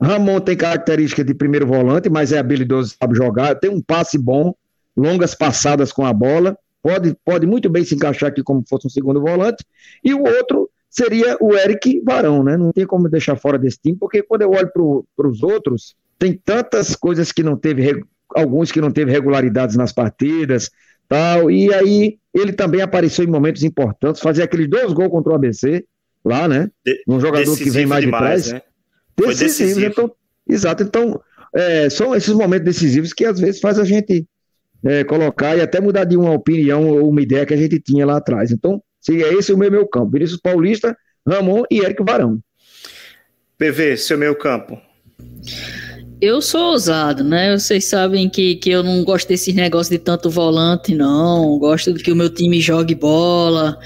[0.00, 4.52] Ramon tem característica de primeiro volante, mas é habilidoso, sabe jogar, tem um passe bom,
[4.96, 8.90] longas passadas com a bola, pode, pode muito bem se encaixar aqui como fosse um
[8.90, 9.64] segundo volante.
[10.02, 12.56] E o outro seria o Eric Varão, né?
[12.56, 14.70] Não tem como deixar fora desse time, porque quando eu olho
[15.16, 19.92] para os outros, tem tantas coisas que não teve, alguns que não teve regularidades nas
[19.92, 20.70] partidas,
[21.08, 25.36] tal, e aí ele também apareceu em momentos importantes, fazia aqueles dois gols contra o
[25.36, 25.84] ABC,
[26.24, 26.70] lá, né?
[27.08, 28.52] Um jogador que vem mais demais, de trás.
[28.52, 28.62] Né?
[29.16, 29.86] Decisivo, decisivo.
[29.86, 30.12] Então,
[30.48, 30.82] exato.
[30.82, 31.20] Então,
[31.54, 34.26] é, são esses momentos decisivos que às vezes faz a gente
[34.84, 38.06] é, colocar e até mudar de uma opinião ou uma ideia que a gente tinha
[38.06, 38.50] lá atrás.
[38.50, 40.12] Então, seria esse o meu, meu campo.
[40.12, 42.40] Vinícius Paulista, Ramon e Eric Varão.
[43.58, 44.80] PV, seu meio campo.
[46.20, 47.56] Eu sou ousado, né?
[47.58, 51.58] Vocês sabem que, que eu não gosto desses negócios de tanto volante, não.
[51.58, 53.76] Gosto de que o meu time jogue bola,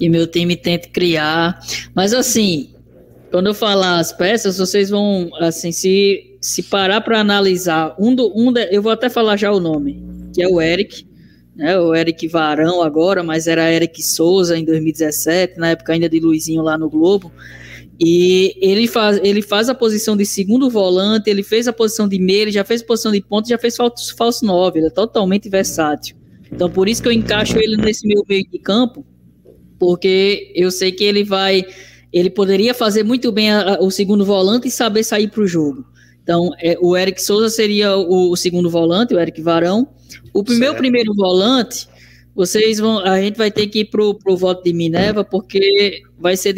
[0.00, 1.60] que meu time tente criar.
[1.94, 2.70] Mas assim,
[3.30, 8.32] quando eu falar as peças, vocês vão, assim, se, se parar para analisar um do
[8.34, 10.02] um, de, eu vou até falar já o nome,
[10.34, 11.06] que é o Eric,
[11.54, 11.78] né?
[11.78, 16.62] O Eric Varão agora, mas era Eric Souza em 2017, na época ainda de Luizinho
[16.62, 17.30] lá no Globo.
[18.02, 22.18] E ele faz, ele faz a posição de segundo volante, ele fez a posição de
[22.18, 24.90] meia, ele já fez a posição de ponta, já fez falso, falso nove, ele é
[24.90, 26.16] totalmente versátil.
[26.50, 29.04] Então por isso que eu encaixo ele nesse meu meio de campo,
[29.80, 31.64] porque eu sei que ele vai,
[32.12, 35.46] ele poderia fazer muito bem a, a, o segundo volante e saber sair para o
[35.46, 35.86] jogo.
[36.22, 39.88] Então, é, o Eric Souza seria o, o, segundo volante, o Eric Varão.
[40.34, 41.88] O meu primeiro volante,
[42.36, 46.36] vocês vão, a gente vai ter que ir pro, pro voto de Minerva, porque vai
[46.36, 46.54] ser.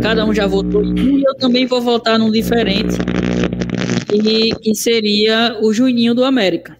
[0.00, 2.94] Cada um já votou em um e eu também vou votar num diferente.
[4.12, 6.78] E que seria o Juninho do América.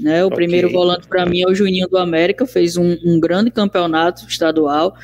[0.00, 0.24] Né?
[0.24, 0.36] O okay.
[0.36, 4.96] primeiro volante para mim é o Juninho do América, fez um, um grande campeonato estadual.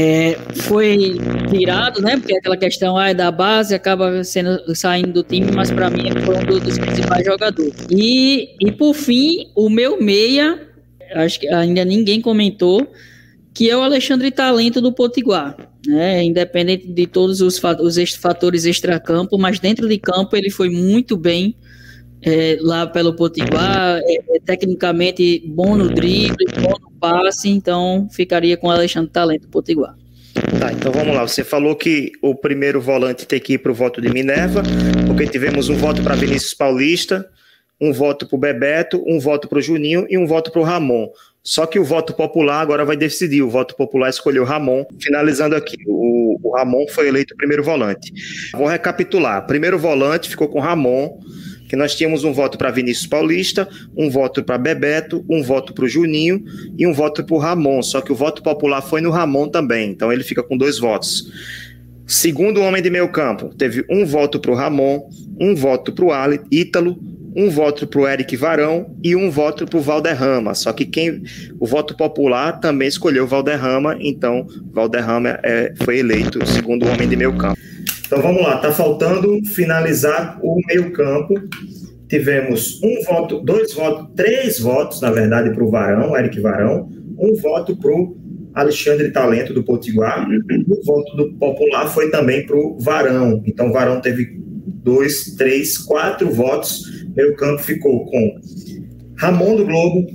[0.00, 1.16] É, foi
[1.50, 2.16] tirado, né?
[2.16, 6.04] Porque aquela questão ah, é da base acaba sendo saindo do time, mas para mim
[6.24, 7.74] foi um dos principais jogadores.
[7.90, 10.68] E, e por fim, o meu meia,
[11.16, 12.86] acho que ainda ninguém comentou,
[13.52, 15.56] que é o Alexandre Talento do Potiguar.
[15.84, 16.22] Né?
[16.22, 21.56] Independente de todos os, os fatores extracampo, mas dentro de campo ele foi muito bem
[22.22, 28.56] é, lá pelo Potiguar, é, é, tecnicamente bom no drible, bom no passe, então ficaria
[28.56, 29.94] com o Alexandre Talento Potiguar.
[30.58, 31.26] Tá, então vamos lá.
[31.26, 34.62] Você falou que o primeiro volante tem que ir para o voto de Minerva,
[35.06, 37.28] porque tivemos um voto para Vinícius Paulista,
[37.80, 40.64] um voto para o Bebeto, um voto para o Juninho e um voto para o
[40.64, 41.08] Ramon.
[41.42, 43.42] Só que o voto popular agora vai decidir.
[43.42, 44.84] O voto popular escolheu Ramon.
[45.00, 48.12] Finalizando aqui, o, o Ramon foi eleito primeiro volante.
[48.52, 49.46] Vou recapitular.
[49.46, 51.18] Primeiro volante ficou com Ramon
[51.68, 55.84] que nós tínhamos um voto para Vinícius Paulista, um voto para Bebeto, um voto para
[55.84, 56.42] o Juninho
[56.76, 57.82] e um voto para o Ramon.
[57.82, 61.30] Só que o voto popular foi no Ramon também, então ele fica com dois votos.
[62.06, 66.10] Segundo homem de meio campo, teve um voto para o Ramon, um voto para o
[66.50, 66.98] Ítalo,
[67.36, 70.54] um voto para o Eric Varão e um voto para o Valderrama.
[70.54, 71.22] Só que quem
[71.60, 77.36] o voto popular também escolheu Valderrama, então Valderrama é, foi eleito segundo homem de meio
[77.36, 77.60] campo.
[78.08, 81.34] Então vamos lá, está faltando finalizar o meio-campo.
[82.08, 87.34] Tivemos um voto, dois votos, três votos, na verdade, para o Varão, Eric Varão, um
[87.34, 88.16] voto para o
[88.54, 93.42] Alexandre Talento, do Potiguar, o voto do Popular foi também para o Varão.
[93.44, 94.38] Então, o Varão teve
[94.82, 96.84] dois, três, quatro votos.
[97.14, 98.40] Meio campo ficou com
[99.18, 100.06] Ramon do Globo,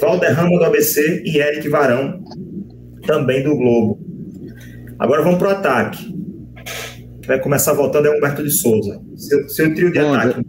[0.00, 2.22] Valderrama do ABC e Eric Varão,
[3.04, 3.98] também do Globo.
[4.96, 6.11] Agora vamos para o ataque
[7.26, 9.00] vai começar voltando é Humberto de Souza.
[9.16, 10.46] Seu, seu trio de Bom, ataque.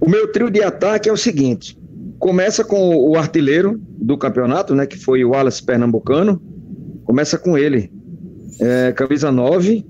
[0.00, 1.78] O meu trio de ataque é o seguinte:
[2.18, 6.40] começa com o artilheiro do campeonato, né, que foi o Wallace Pernambucano.
[7.04, 7.92] Começa com ele.
[8.60, 9.84] É, camisa 9.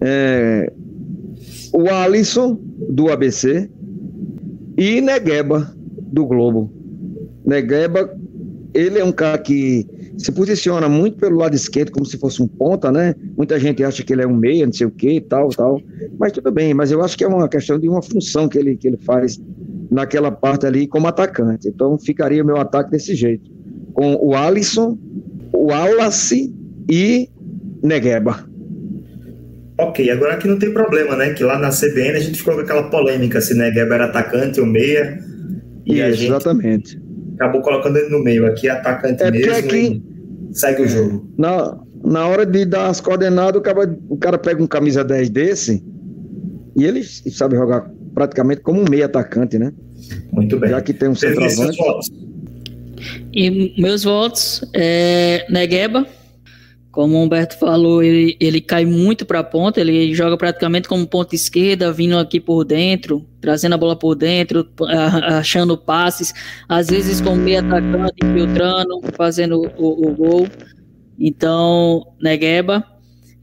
[0.00, 0.72] É,
[1.72, 2.58] o Alisson,
[2.88, 3.70] do ABC.
[4.76, 5.72] E Negueba,
[6.12, 6.72] do Globo.
[7.44, 8.16] Negueba
[8.74, 9.86] ele é um cara que
[10.18, 13.14] se posiciona muito pelo lado esquerdo, como se fosse um ponta, né?
[13.36, 15.80] Muita gente acha que ele é um meia, não sei o que, tal, tal.
[16.18, 18.76] Mas tudo bem, mas eu acho que é uma questão de uma função que ele,
[18.76, 19.40] que ele faz
[19.88, 21.68] naquela parte ali como atacante.
[21.68, 23.48] Então ficaria meu ataque desse jeito.
[23.92, 24.98] Com o Alisson,
[25.52, 26.52] o Wallace
[26.90, 27.30] e
[27.80, 28.44] Negueba.
[29.78, 31.32] Ok, agora aqui não tem problema, né?
[31.32, 34.66] Que lá na CBN a gente ficou com aquela polêmica se Negueba era atacante ou
[34.66, 35.16] meia.
[35.86, 37.07] E Isso, exatamente
[37.38, 38.46] acabou colocando ele no meio.
[38.46, 39.54] Aqui é atacante é mesmo.
[39.54, 40.02] Aqui,
[40.52, 41.32] segue o jogo.
[41.38, 45.30] Na, na hora de dar as coordenadas, o cara, o cara pega um camisa 10
[45.30, 45.84] desse
[46.76, 49.72] e ele sabe jogar praticamente como um meio atacante, né?
[50.32, 50.70] Muito bem.
[50.70, 51.78] Já que tem um centroavante.
[53.32, 56.06] E meus votos é Negueba
[56.98, 61.06] como o Humberto falou, ele, ele cai muito para a ponta, ele joga praticamente como
[61.06, 64.68] ponta esquerda, vindo aqui por dentro, trazendo a bola por dentro,
[65.38, 66.34] achando passes,
[66.68, 70.48] às vezes com meio atacante, infiltrando, fazendo o, o gol.
[71.16, 72.84] Então, Negueba.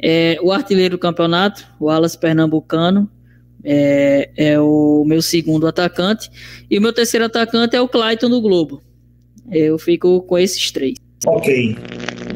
[0.04, 3.10] É, o artilheiro do campeonato, o Alas Pernambucano,
[3.64, 6.30] é, é, o meu segundo atacante.
[6.70, 8.84] E o meu terceiro atacante é o Clayton do Globo.
[9.50, 10.98] Eu fico com esses três.
[11.26, 11.78] Ok.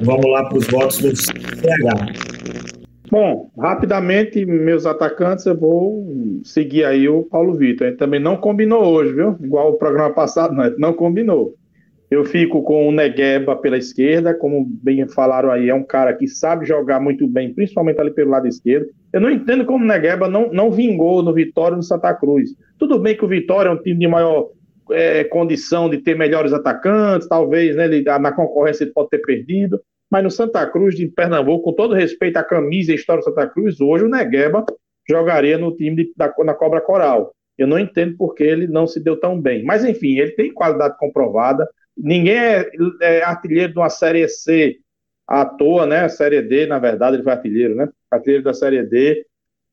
[0.03, 2.29] Vamos lá para os votos do CH.
[3.11, 7.87] Bom, rapidamente, meus atacantes, eu vou seguir aí o Paulo Vitor.
[7.87, 9.35] Gente também não combinou hoje, viu?
[9.41, 11.55] Igual o programa passado, não, não combinou.
[12.09, 16.27] Eu fico com o Negueba pela esquerda, como bem falaram aí, é um cara que
[16.27, 18.87] sabe jogar muito bem, principalmente ali pelo lado esquerdo.
[19.11, 22.51] Eu não entendo como o Negueba não, não vingou no Vitória no Santa Cruz.
[22.77, 24.49] Tudo bem que o Vitória é um time de maior
[24.91, 29.79] é, condição de ter melhores atacantes, talvez né, ele, na concorrência ele pode ter perdido,
[30.09, 33.47] mas no Santa Cruz de Pernambuco, com todo respeito à camisa e história do Santa
[33.47, 34.65] Cruz, hoje o Negueba
[35.07, 37.33] jogaria no time de, da, na Cobra Coral.
[37.57, 39.63] Eu não entendo porque ele não se deu tão bem.
[39.63, 41.67] Mas enfim, ele tem qualidade comprovada.
[41.97, 42.69] Ninguém é,
[43.01, 44.77] é artilheiro de uma Série C
[45.27, 46.07] à toa, né?
[46.07, 47.89] Série D, na verdade, ele foi artilheiro, né?
[48.09, 49.25] Artilheiro da Série D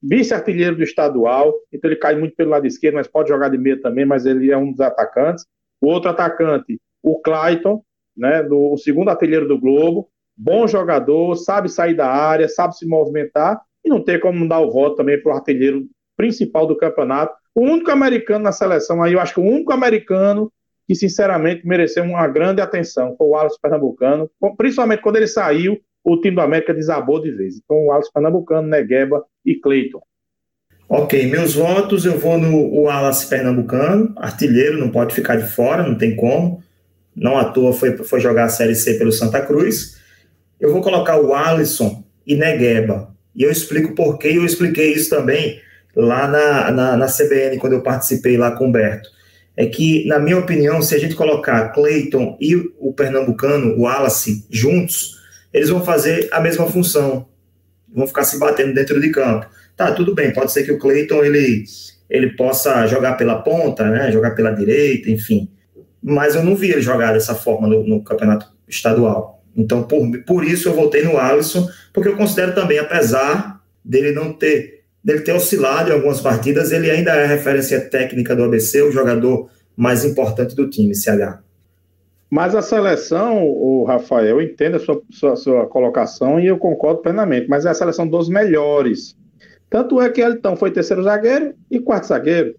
[0.03, 3.81] vice-artilheiro do estadual, então ele cai muito pelo lado esquerdo, mas pode jogar de meia
[3.81, 5.44] também, mas ele é um dos atacantes.
[5.81, 7.83] O outro atacante, o Clayton,
[8.16, 12.87] né, do, o segundo artilheiro do Globo, bom jogador, sabe sair da área, sabe se
[12.87, 17.35] movimentar, e não tem como dar o voto também para o artilheiro principal do campeonato.
[17.55, 20.53] O único americano na seleção aí, eu acho que o único americano
[20.87, 26.20] que sinceramente mereceu uma grande atenção foi o Alisson Pernambucano, principalmente quando ele saiu, o
[26.20, 27.57] time do América desabou de vez.
[27.57, 30.01] Então, o Wallace Pernambucano, Negueba e Cleiton.
[30.88, 35.99] Ok, meus votos, eu vou no Wallace Pernambucano, artilheiro, não pode ficar de fora, não
[35.99, 36.62] tem como.
[37.14, 40.01] Não à toa foi, foi jogar a Série C pelo Santa Cruz.
[40.61, 43.14] Eu vou colocar o Alisson e Negueba.
[43.35, 45.61] E eu explico por quê, eu expliquei isso também
[45.95, 49.09] lá na, na, na CBN, quando eu participei lá com o Humberto.
[49.57, 54.47] É que, na minha opinião, se a gente colocar Cleiton e o Pernambucano, o Wallace,
[54.51, 55.16] juntos,
[55.53, 57.27] eles vão fazer a mesma função,
[57.95, 59.47] vão ficar se batendo dentro de campo.
[59.75, 61.64] Tá, tudo bem, pode ser que o Cleiton ele,
[62.09, 65.49] ele possa jogar pela ponta, né, jogar pela direita, enfim.
[66.03, 69.36] Mas eu não vi ele jogar dessa forma no, no campeonato estadual.
[69.57, 74.33] Então, por, por isso eu voltei no Alisson, porque eu considero também, apesar dele não
[74.33, 78.90] ter dele ter oscilado em algumas partidas, ele ainda é referência técnica do ABC, o
[78.90, 81.38] jogador mais importante do time, CH.
[82.29, 87.49] Mas a seleção, o Rafael, entende a sua, sua, sua, colocação e eu concordo plenamente,
[87.49, 89.16] mas é a seleção dos melhores.
[89.71, 92.57] Tanto é que Elton foi terceiro zagueiro e quarto zagueiro.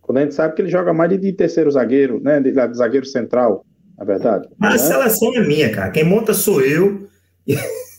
[0.00, 2.40] Quando a gente sabe que ele joga mais de terceiro zagueiro, né?
[2.40, 3.64] De, de zagueiro central,
[4.00, 4.48] na verdade.
[4.58, 4.76] Mas né?
[4.76, 5.90] a seleção é minha, cara.
[5.90, 7.06] Quem monta sou eu.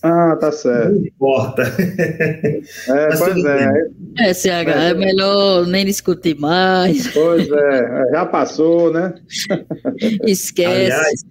[0.03, 0.95] Ah, tá certo.
[0.95, 1.61] Não importa.
[1.61, 3.71] É, Mas pois é.
[4.17, 7.07] É, CH, é, é melhor nem discutir mais.
[7.09, 9.13] Pois é, já passou, né?
[10.25, 10.91] Esquece.
[10.91, 11.21] Aliás,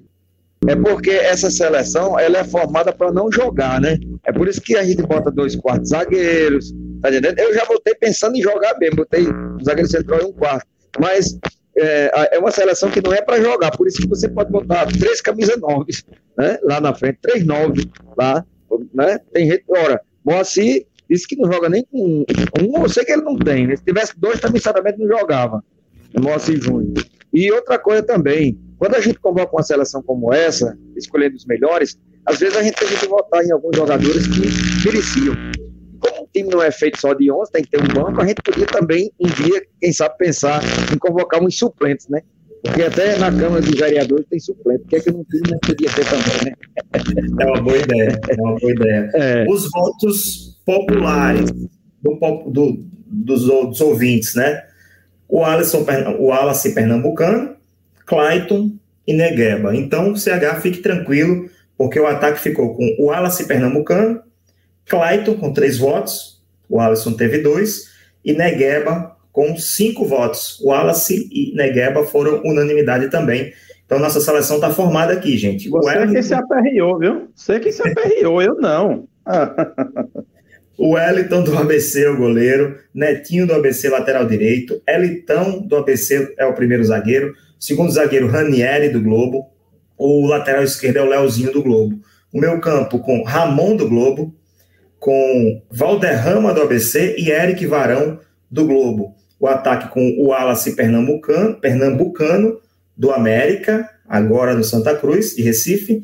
[0.68, 3.98] é porque essa seleção ela é formada para não jogar, né?
[4.24, 7.40] É por isso que a gente bota dois quartos zagueiros, tá entendendo?
[7.40, 10.66] Eu já voltei pensando em jogar mesmo, botei um zagueiro central e um quarto.
[11.00, 11.36] Mas
[11.80, 14.86] é, é uma seleção que não é para jogar, por isso que você pode botar
[14.86, 16.04] três camisas novas,
[16.36, 16.58] né?
[16.62, 18.44] Lá na frente, três nove lá,
[18.94, 19.18] né?
[19.32, 22.24] Tem gente, ora, Moacir disse que não joga nem com
[22.60, 23.76] um, eu sei que ele não tem, né?
[23.76, 25.64] Se tivesse dois, também certamente não jogava,
[26.20, 27.04] Moacir Júnior.
[27.32, 31.98] E outra coisa também, quando a gente convoca uma seleção como essa, escolhendo os melhores,
[32.26, 35.34] às vezes a gente tem que votar em alguns jogadores que mereciam.
[36.30, 38.40] O time não é feito só de 11, tem que ter um banco, a gente
[38.42, 40.62] podia também, um dia, quem sabe, pensar
[40.92, 42.22] em convocar uns suplentes, né?
[42.62, 44.82] Porque até na Câmara dos Vereadores tem suplente.
[44.82, 47.40] Por que, é que não time não podia ter também, né?
[47.40, 48.20] É uma boa ideia.
[48.28, 49.10] É uma boa ideia.
[49.14, 49.46] É.
[49.48, 51.50] Os votos populares
[52.02, 52.18] do,
[52.48, 54.62] do, dos, dos, ouvintes, né?
[55.26, 55.86] O Alisson,
[56.18, 57.56] o Wallace Pernambucano,
[58.04, 58.72] Clayton,
[59.10, 59.74] e Negueba.
[59.74, 64.22] Então, CH, fique tranquilo, porque o ataque ficou com o Wallace Pernambucano,
[64.90, 67.88] Clayton com três votos, o Alisson teve dois,
[68.24, 70.58] e Negueba com cinco votos.
[70.60, 73.52] O Wallace e Negueba foram unanimidade também.
[73.86, 75.68] Então, nossa seleção está formada aqui, gente.
[75.68, 77.28] Você é que se aperreou, viu?
[77.34, 79.08] Você que se aperreou, eu não.
[80.76, 86.34] o Wellington do ABC é o goleiro, Netinho do ABC lateral direito, Elitão do ABC
[86.36, 89.50] é o primeiro zagueiro, segundo zagueiro Ranieri do Globo,
[89.96, 92.00] o lateral esquerdo é o Leozinho do Globo.
[92.32, 94.34] O meu campo com Ramon do Globo,
[95.00, 98.20] com Valderrama do ABC e Eric Varão
[98.50, 99.16] do Globo.
[99.40, 102.60] O ataque com o Wallace Pernambucano, Pernambucano
[102.94, 106.02] do América, agora do Santa Cruz, de Recife,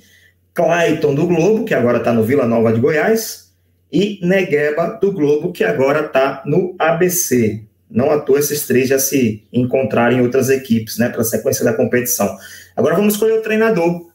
[0.55, 3.53] Clayton do Globo, que agora está no Vila Nova de Goiás,
[3.93, 7.63] e Negueba do Globo, que agora está no ABC.
[7.91, 11.65] Não à toa esses três já se encontraram em outras equipes, né, para a sequência
[11.65, 12.37] da competição.
[12.75, 14.07] Agora vamos escolher o treinador.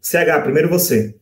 [0.00, 1.14] CH, primeiro você.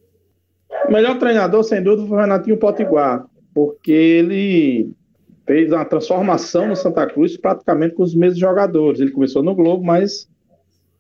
[0.89, 4.91] O melhor treinador, sem dúvida, foi o Renatinho Potiguar, porque ele
[5.47, 8.99] fez uma transformação no Santa Cruz praticamente com os mesmos jogadores.
[8.99, 10.27] Ele começou no Globo, mas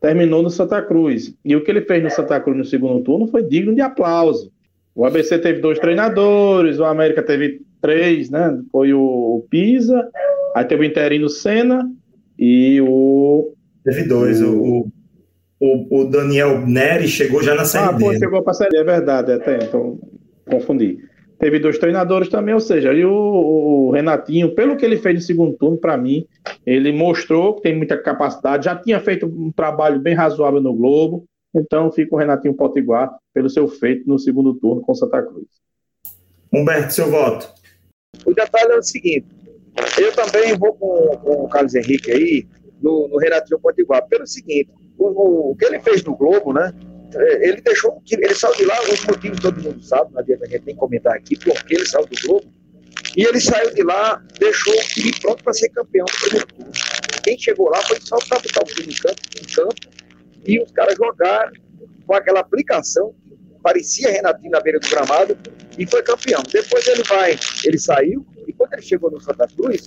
[0.00, 1.34] terminou no Santa Cruz.
[1.44, 4.52] E o que ele fez no Santa Cruz no segundo turno foi digno de aplauso.
[4.94, 8.60] O ABC teve dois treinadores, o América teve três, né?
[8.70, 10.08] Foi o, Pisa,
[10.54, 11.90] aí teve o Interino Senna
[12.38, 13.54] e o.
[13.84, 14.92] Teve dois, o, o,
[15.60, 18.04] o Daniel Neri chegou já na Série ah, D.
[18.04, 19.98] Ah, pô, chegou para a Série D, é verdade, até, então
[20.48, 20.98] confundi.
[21.38, 25.20] Teve dois treinadores também, ou seja, e o, o Renatinho, pelo que ele fez no
[25.20, 26.26] segundo turno, para mim,
[26.66, 31.24] ele mostrou que tem muita capacidade, já tinha feito um trabalho bem razoável no Globo,
[31.54, 35.46] então fica o Renatinho Potiguar pelo seu feito no segundo turno com Santa Cruz.
[36.52, 37.52] Humberto, seu voto.
[38.24, 39.26] O detalhe é o seguinte:
[40.00, 42.46] eu também vou com, com o Carlos Henrique aí,
[42.82, 46.72] no, no Renatinho Potiguar, pelo seguinte: o, o, que ele fez no Globo, né?
[47.14, 50.48] É, ele deixou ele saiu de lá, os motivos todo mundo sabe, não adianta a
[50.48, 52.46] gente nem comentar aqui, porque ele saiu do Globo.
[53.16, 56.72] E ele saiu de lá, deixou o time pronto para ser campeão do primeiro turno.
[57.22, 59.98] Quem chegou lá foi só para botar o time em campo, em campo
[60.48, 61.52] e os caras jogaram
[62.06, 63.14] com aquela aplicação,
[63.62, 65.36] parecia Renatinho na beira do gramado,
[65.78, 66.42] e foi campeão.
[66.50, 69.86] Depois ele vai, ele saiu, e quando ele chegou no Santa Cruz,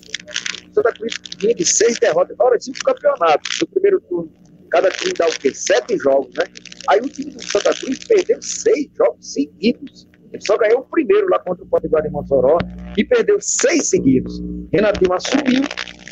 [0.70, 3.57] o Santa Cruz vinha de seis derrotas, hora cinco campeonatos.
[3.59, 4.32] No primeiro turno,
[4.72, 5.53] cada time dá o quê?
[5.53, 6.45] Sete jogos, né?
[6.89, 10.07] Aí o time do Santa Cruz perdeu seis jogos seguidos.
[10.32, 12.57] Ele só ganhou o primeiro lá contra o Potiguar de Mossoró
[12.97, 14.41] e perdeu seis seguidos.
[14.72, 15.61] Renatinho assumiu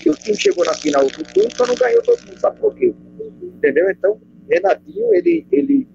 [0.05, 2.39] e o time chegou na final do turno, só não ganhou todo mundo.
[2.39, 2.93] Sabe por quê?
[3.41, 3.89] Entendeu?
[3.89, 5.87] Então, Renatinho, ele, ele,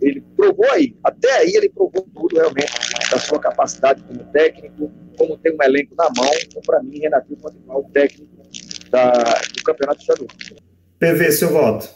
[0.00, 0.96] ele provou aí.
[1.02, 2.72] Até aí ele provou tudo realmente
[3.10, 6.30] da sua capacidade como técnico, como tem um elenco na mão.
[6.46, 8.30] Então, para mim, Renatinho continuar o técnico
[8.90, 10.28] da, do Campeonato Estadual.
[11.04, 11.88] PV, seu voto.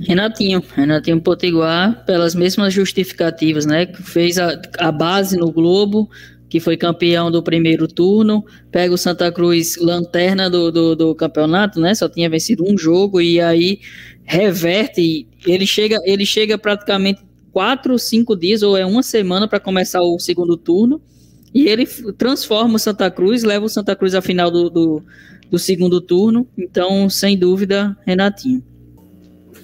[0.00, 3.86] Renatinho, Renatinho Potiguar, pelas mesmas justificativas, né?
[3.86, 6.10] Que fez a, a base no Globo,
[6.48, 11.80] que foi campeão do primeiro turno, pega o Santa Cruz lanterna do, do, do, campeonato,
[11.80, 11.94] né?
[11.94, 13.78] Só tinha vencido um jogo e aí
[14.24, 15.28] reverte.
[15.46, 20.18] Ele chega, ele chega praticamente quatro, cinco dias ou é uma semana para começar o
[20.18, 21.00] segundo turno
[21.54, 21.86] e ele
[22.16, 25.02] transforma o Santa Cruz, leva o Santa Cruz à final do, do,
[25.50, 26.46] do segundo turno.
[26.56, 28.62] Então, sem dúvida, Renatinho.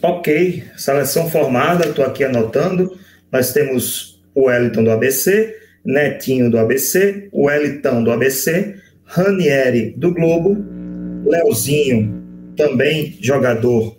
[0.02, 2.98] Ok, seleção formada, estou aqui anotando.
[3.32, 10.12] Nós temos o Wellington do ABC, Netinho do ABC, o Wellington do ABC, Ranieri do
[10.12, 10.56] Globo,
[11.24, 12.22] Leozinho,
[12.56, 13.96] também jogador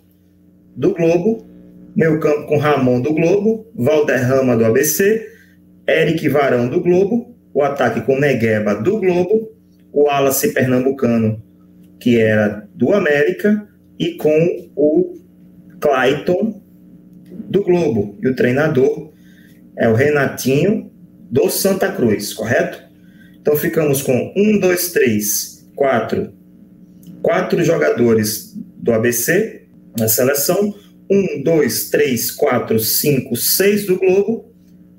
[0.76, 1.46] do Globo,
[1.96, 5.26] meu campo com Ramon do Globo, Valderrama do ABC,
[5.88, 9.50] Eric Varão do Globo, o ataque com Negueba do Globo,
[9.92, 11.42] o Wallace Pernambucano,
[11.98, 13.68] que era do América,
[13.98, 15.18] e com o
[15.80, 16.62] Clayton
[17.30, 18.16] do Globo.
[18.22, 19.12] E o treinador
[19.76, 20.90] é o Renatinho
[21.30, 22.82] do Santa Cruz, correto?
[23.40, 26.32] Então ficamos com um, dois, três, quatro,
[27.22, 29.66] quatro jogadores do ABC
[29.98, 30.74] na seleção,
[31.10, 34.52] um, dois, três, quatro, cinco, seis do Globo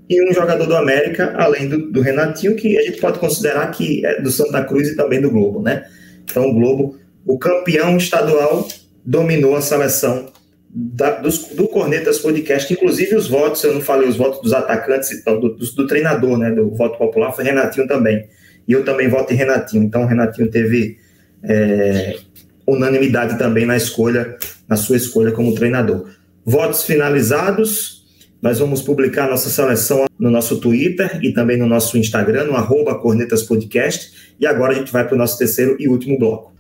[0.09, 4.03] e um jogador do América, além do, do, Renatinho, que a gente pode considerar que
[4.05, 5.85] é do Santa Cruz e também do Globo, né?
[6.29, 8.67] Então o Globo, o campeão estadual,
[9.05, 10.31] dominou a seleção
[10.69, 15.11] da, dos, do Cornetas Podcast, inclusive os votos, eu não falei os votos dos atacantes,
[15.11, 16.51] então, do, do, do, treinador, né?
[16.51, 18.27] Do voto popular, foi Renatinho também.
[18.67, 19.83] E eu também voto em Renatinho.
[19.83, 20.97] Então Renatinho teve
[21.43, 22.17] é,
[22.67, 26.07] unanimidade também na escolha, na sua escolha como treinador.
[26.45, 27.98] Votos finalizados.
[28.41, 32.95] Nós vamos publicar nossa seleção no nosso Twitter e também no nosso Instagram, no arroba
[32.95, 34.33] Cornetas Podcast.
[34.39, 36.53] E agora a gente vai para o nosso terceiro e último bloco.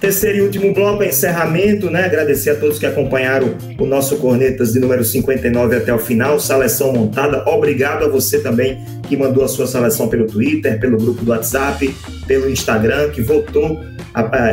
[0.00, 2.06] Terceiro e último bloco, encerramento, né?
[2.06, 6.92] Agradecer a todos que acompanharam o nosso Cornetas de número 59 até o final, seleção
[6.92, 7.48] montada.
[7.48, 11.94] Obrigado a você também que mandou a sua seleção pelo Twitter, pelo grupo do WhatsApp,
[12.26, 13.80] pelo Instagram, que votou,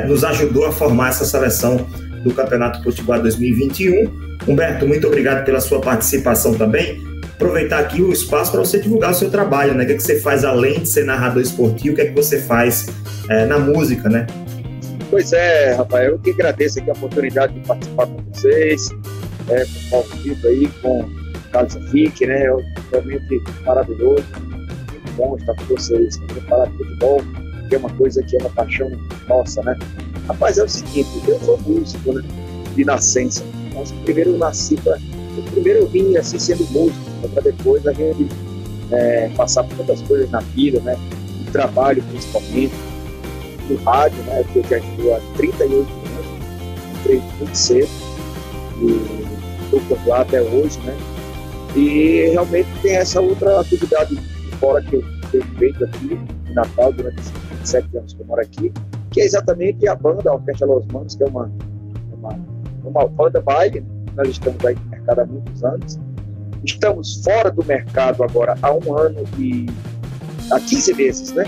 [0.07, 1.88] nos ajudou a formar essa seleção
[2.26, 4.11] do Campeonato Potiguar 2021.
[4.47, 6.99] Humberto, muito obrigado pela sua participação também.
[7.36, 9.84] Aproveitar aqui o espaço para você divulgar o seu trabalho, né?
[9.84, 12.15] O que, é que você faz além de ser narrador esportivo, o que é que
[12.15, 12.88] você faz
[13.30, 14.26] é, na música, né?
[15.09, 18.89] Pois é, Rafael, eu que agradeço aqui a oportunidade de participar com vocês,
[19.49, 21.09] é, com o Vitor aí, com o
[21.51, 22.47] Carlos Fique, né?
[22.91, 24.23] Realmente maravilhoso,
[24.91, 26.19] muito bom estar com vocês,
[26.49, 27.21] falar de futebol,
[27.69, 28.89] que é uma coisa que é uma paixão
[29.28, 29.78] nossa, né?
[30.28, 32.23] Rapaz, é o seguinte, eu sou músico, né?
[32.76, 33.43] De nascença.
[34.03, 34.97] Primeiro eu nasci para.
[35.51, 38.28] Primeiro eu vim assim sendo músico, para depois a gente
[38.91, 40.97] é, passar por tantas coisas na vida, né?
[41.43, 42.73] De trabalho principalmente
[43.69, 47.89] no rádio, né, que eu já estou há 38 anos, entrei muito cedo
[48.82, 50.95] e estou por lá até hoje, né,
[51.76, 54.15] e realmente tem essa outra atividade
[54.59, 56.19] fora que eu tenho feito aqui
[56.49, 58.71] em Natal durante esses 27 anos que eu moro aqui,
[59.16, 61.49] que é exatamente a banda Orquestra Los Manos, que é uma,
[62.11, 62.38] uma,
[62.84, 63.82] uma banda baile,
[64.13, 65.97] nós estamos aí no mercado há muitos anos,
[66.66, 69.68] estamos fora do mercado agora há um ano e
[70.51, 71.45] há 15 meses, né?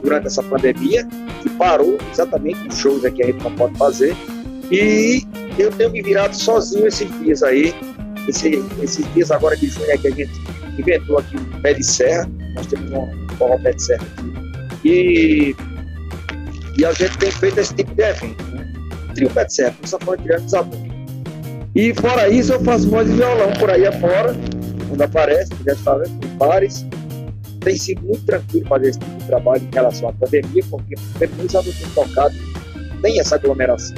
[0.00, 1.04] durante essa pandemia,
[1.42, 4.16] que parou exatamente os shows aqui a gente não pode fazer.
[4.70, 5.26] E
[5.58, 7.74] eu tenho me virado sozinho esses dias aí,
[8.28, 10.40] esse, esses dias agora de junho é que a gente
[10.78, 14.32] inventou aqui o pé de serra, nós temos um forró pé de serra aqui.
[14.84, 15.56] E,
[16.78, 18.66] e a gente tem feito esse tipo de evento, né?
[19.14, 20.86] Trio de serra, com safão tirando desabou.
[21.74, 24.34] E fora isso, eu faço voz de violão por aí afora,
[24.88, 26.86] quando aparece, está vendo, em bares,
[27.60, 31.52] tem sido muito tranquilo fazer esse tipo de trabalho em relação à pandemia, porque primeiro
[31.52, 32.34] já não tem tocado
[33.02, 33.96] nem essa aglomeração.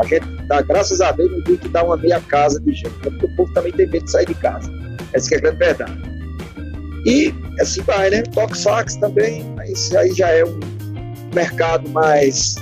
[0.00, 2.90] A gente dá, graças a Deus, não tem que dar uma meia casa de gente,
[3.02, 4.70] porque o povo também tem medo de sair de casa.
[5.12, 5.92] Essa é a grande verdade.
[7.04, 8.22] E assim vai, né?
[8.22, 10.60] Toque sax também, isso aí já é um
[11.34, 12.56] mercado mais,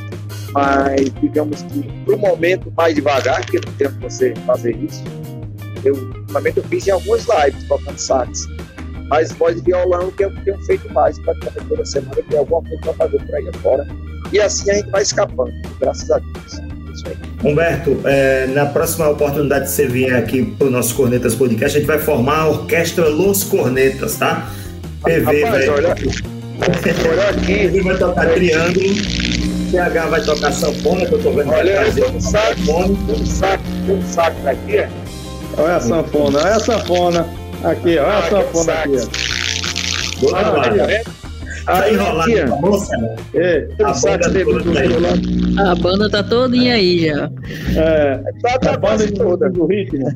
[0.53, 5.03] mais digamos que, para o momento, mais devagar, porque não tempo você fazer isso.
[5.85, 8.47] Eu, ultimamente, eu fiz em algumas lives tocando sax
[9.11, 12.81] mas voz de violão que eu tenho feito mais, praticamente toda semana tem alguma coisa
[12.81, 13.87] para fazer por aí afora.
[14.33, 16.71] E assim a gente vai escapando, graças a Deus.
[17.43, 21.81] Humberto, é, na próxima oportunidade que você vier aqui para o nosso Cornetas Podcast, a
[21.81, 24.49] gente vai formar a Orquestra Los Cornetas, tá?
[25.03, 25.95] PV, Rapaz, olha,
[27.11, 27.69] olha aqui.
[27.69, 28.95] PV vai tocar triângulo,
[29.71, 34.03] CH vai tocar sanfona, que eu tô vendo olha, fazer um saco, um saco, um
[34.03, 34.89] saco aqui.
[35.57, 37.29] Olha a sanfona, olha a sanfona.
[37.65, 38.97] Aqui, olha ah, a sanfona aqui.
[40.23, 40.37] Ó.
[40.37, 41.20] Ah, aqui,
[41.65, 43.17] Tá enrolado aqui, moça, né?
[43.35, 47.31] É, a, banda toda a banda tá todinha aí já.
[47.77, 49.51] É, tá, tá a banda de toda.
[49.51, 50.07] do ritmo.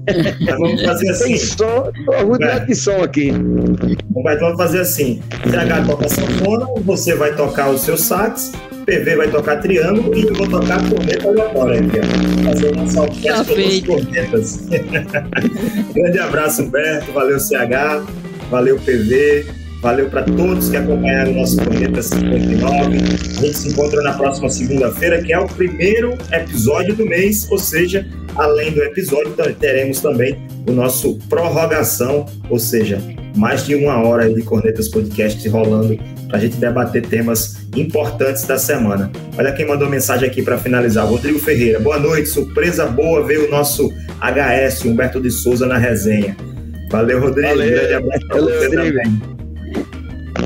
[0.59, 1.25] vamos fazer assim.
[1.25, 3.31] Tem som, tô de som aqui.
[3.31, 5.21] Vamos fazer assim.
[5.45, 8.53] CH toca sanfona, você vai tocar o seu sax,
[8.87, 12.45] PV vai tocar triângulo e eu vou tocar corneta aleatória aqui.
[12.45, 14.69] Fazer uma orquestra tá dos cornetas.
[15.95, 17.13] Grande abraço, Humberto.
[17.13, 18.05] Valeu, CH.
[18.51, 19.64] Valeu, PV.
[19.85, 22.97] Valeu para todos que acompanharam o nosso Corneta 59.
[22.97, 27.59] A gente se encontra na próxima segunda-feira, que é o primeiro episódio do mês, ou
[27.59, 32.99] seja, além do episódio, teremos também o nosso prorrogação, ou seja,
[33.37, 38.57] mais de uma hora de Cornetas Podcast rolando para a gente debater temas importantes da
[38.57, 39.12] semana.
[39.37, 41.07] Olha quem mandou mensagem aqui para finalizar.
[41.07, 42.30] Rodrigo Ferreira, boa noite.
[42.30, 46.35] Surpresa boa ver o nosso HS, Humberto de Souza, na resenha.
[46.91, 47.49] Valeu, Rodrigo.
[47.49, 47.70] Valeu.
[47.70, 49.34] Grande abraço para você também.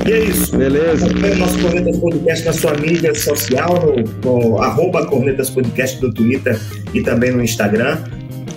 [0.07, 0.57] E é isso.
[0.57, 1.05] Beleza.
[1.05, 6.13] Acompanhe o nosso Cornetas Podcast na sua mídia social, no, no arroba Cornetas Podcast do
[6.13, 6.57] Twitter
[6.93, 7.97] e também no Instagram.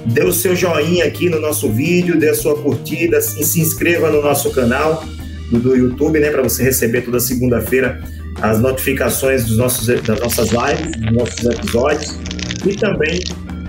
[0.07, 4.11] Dê o seu joinha aqui no nosso vídeo, dê a sua curtida e se inscreva
[4.11, 5.05] no nosso canal
[5.51, 8.03] do, do YouTube, né, para você receber toda segunda-feira
[8.40, 12.18] as notificações dos nossos, das nossas lives, dos nossos episódios.
[12.66, 13.20] E também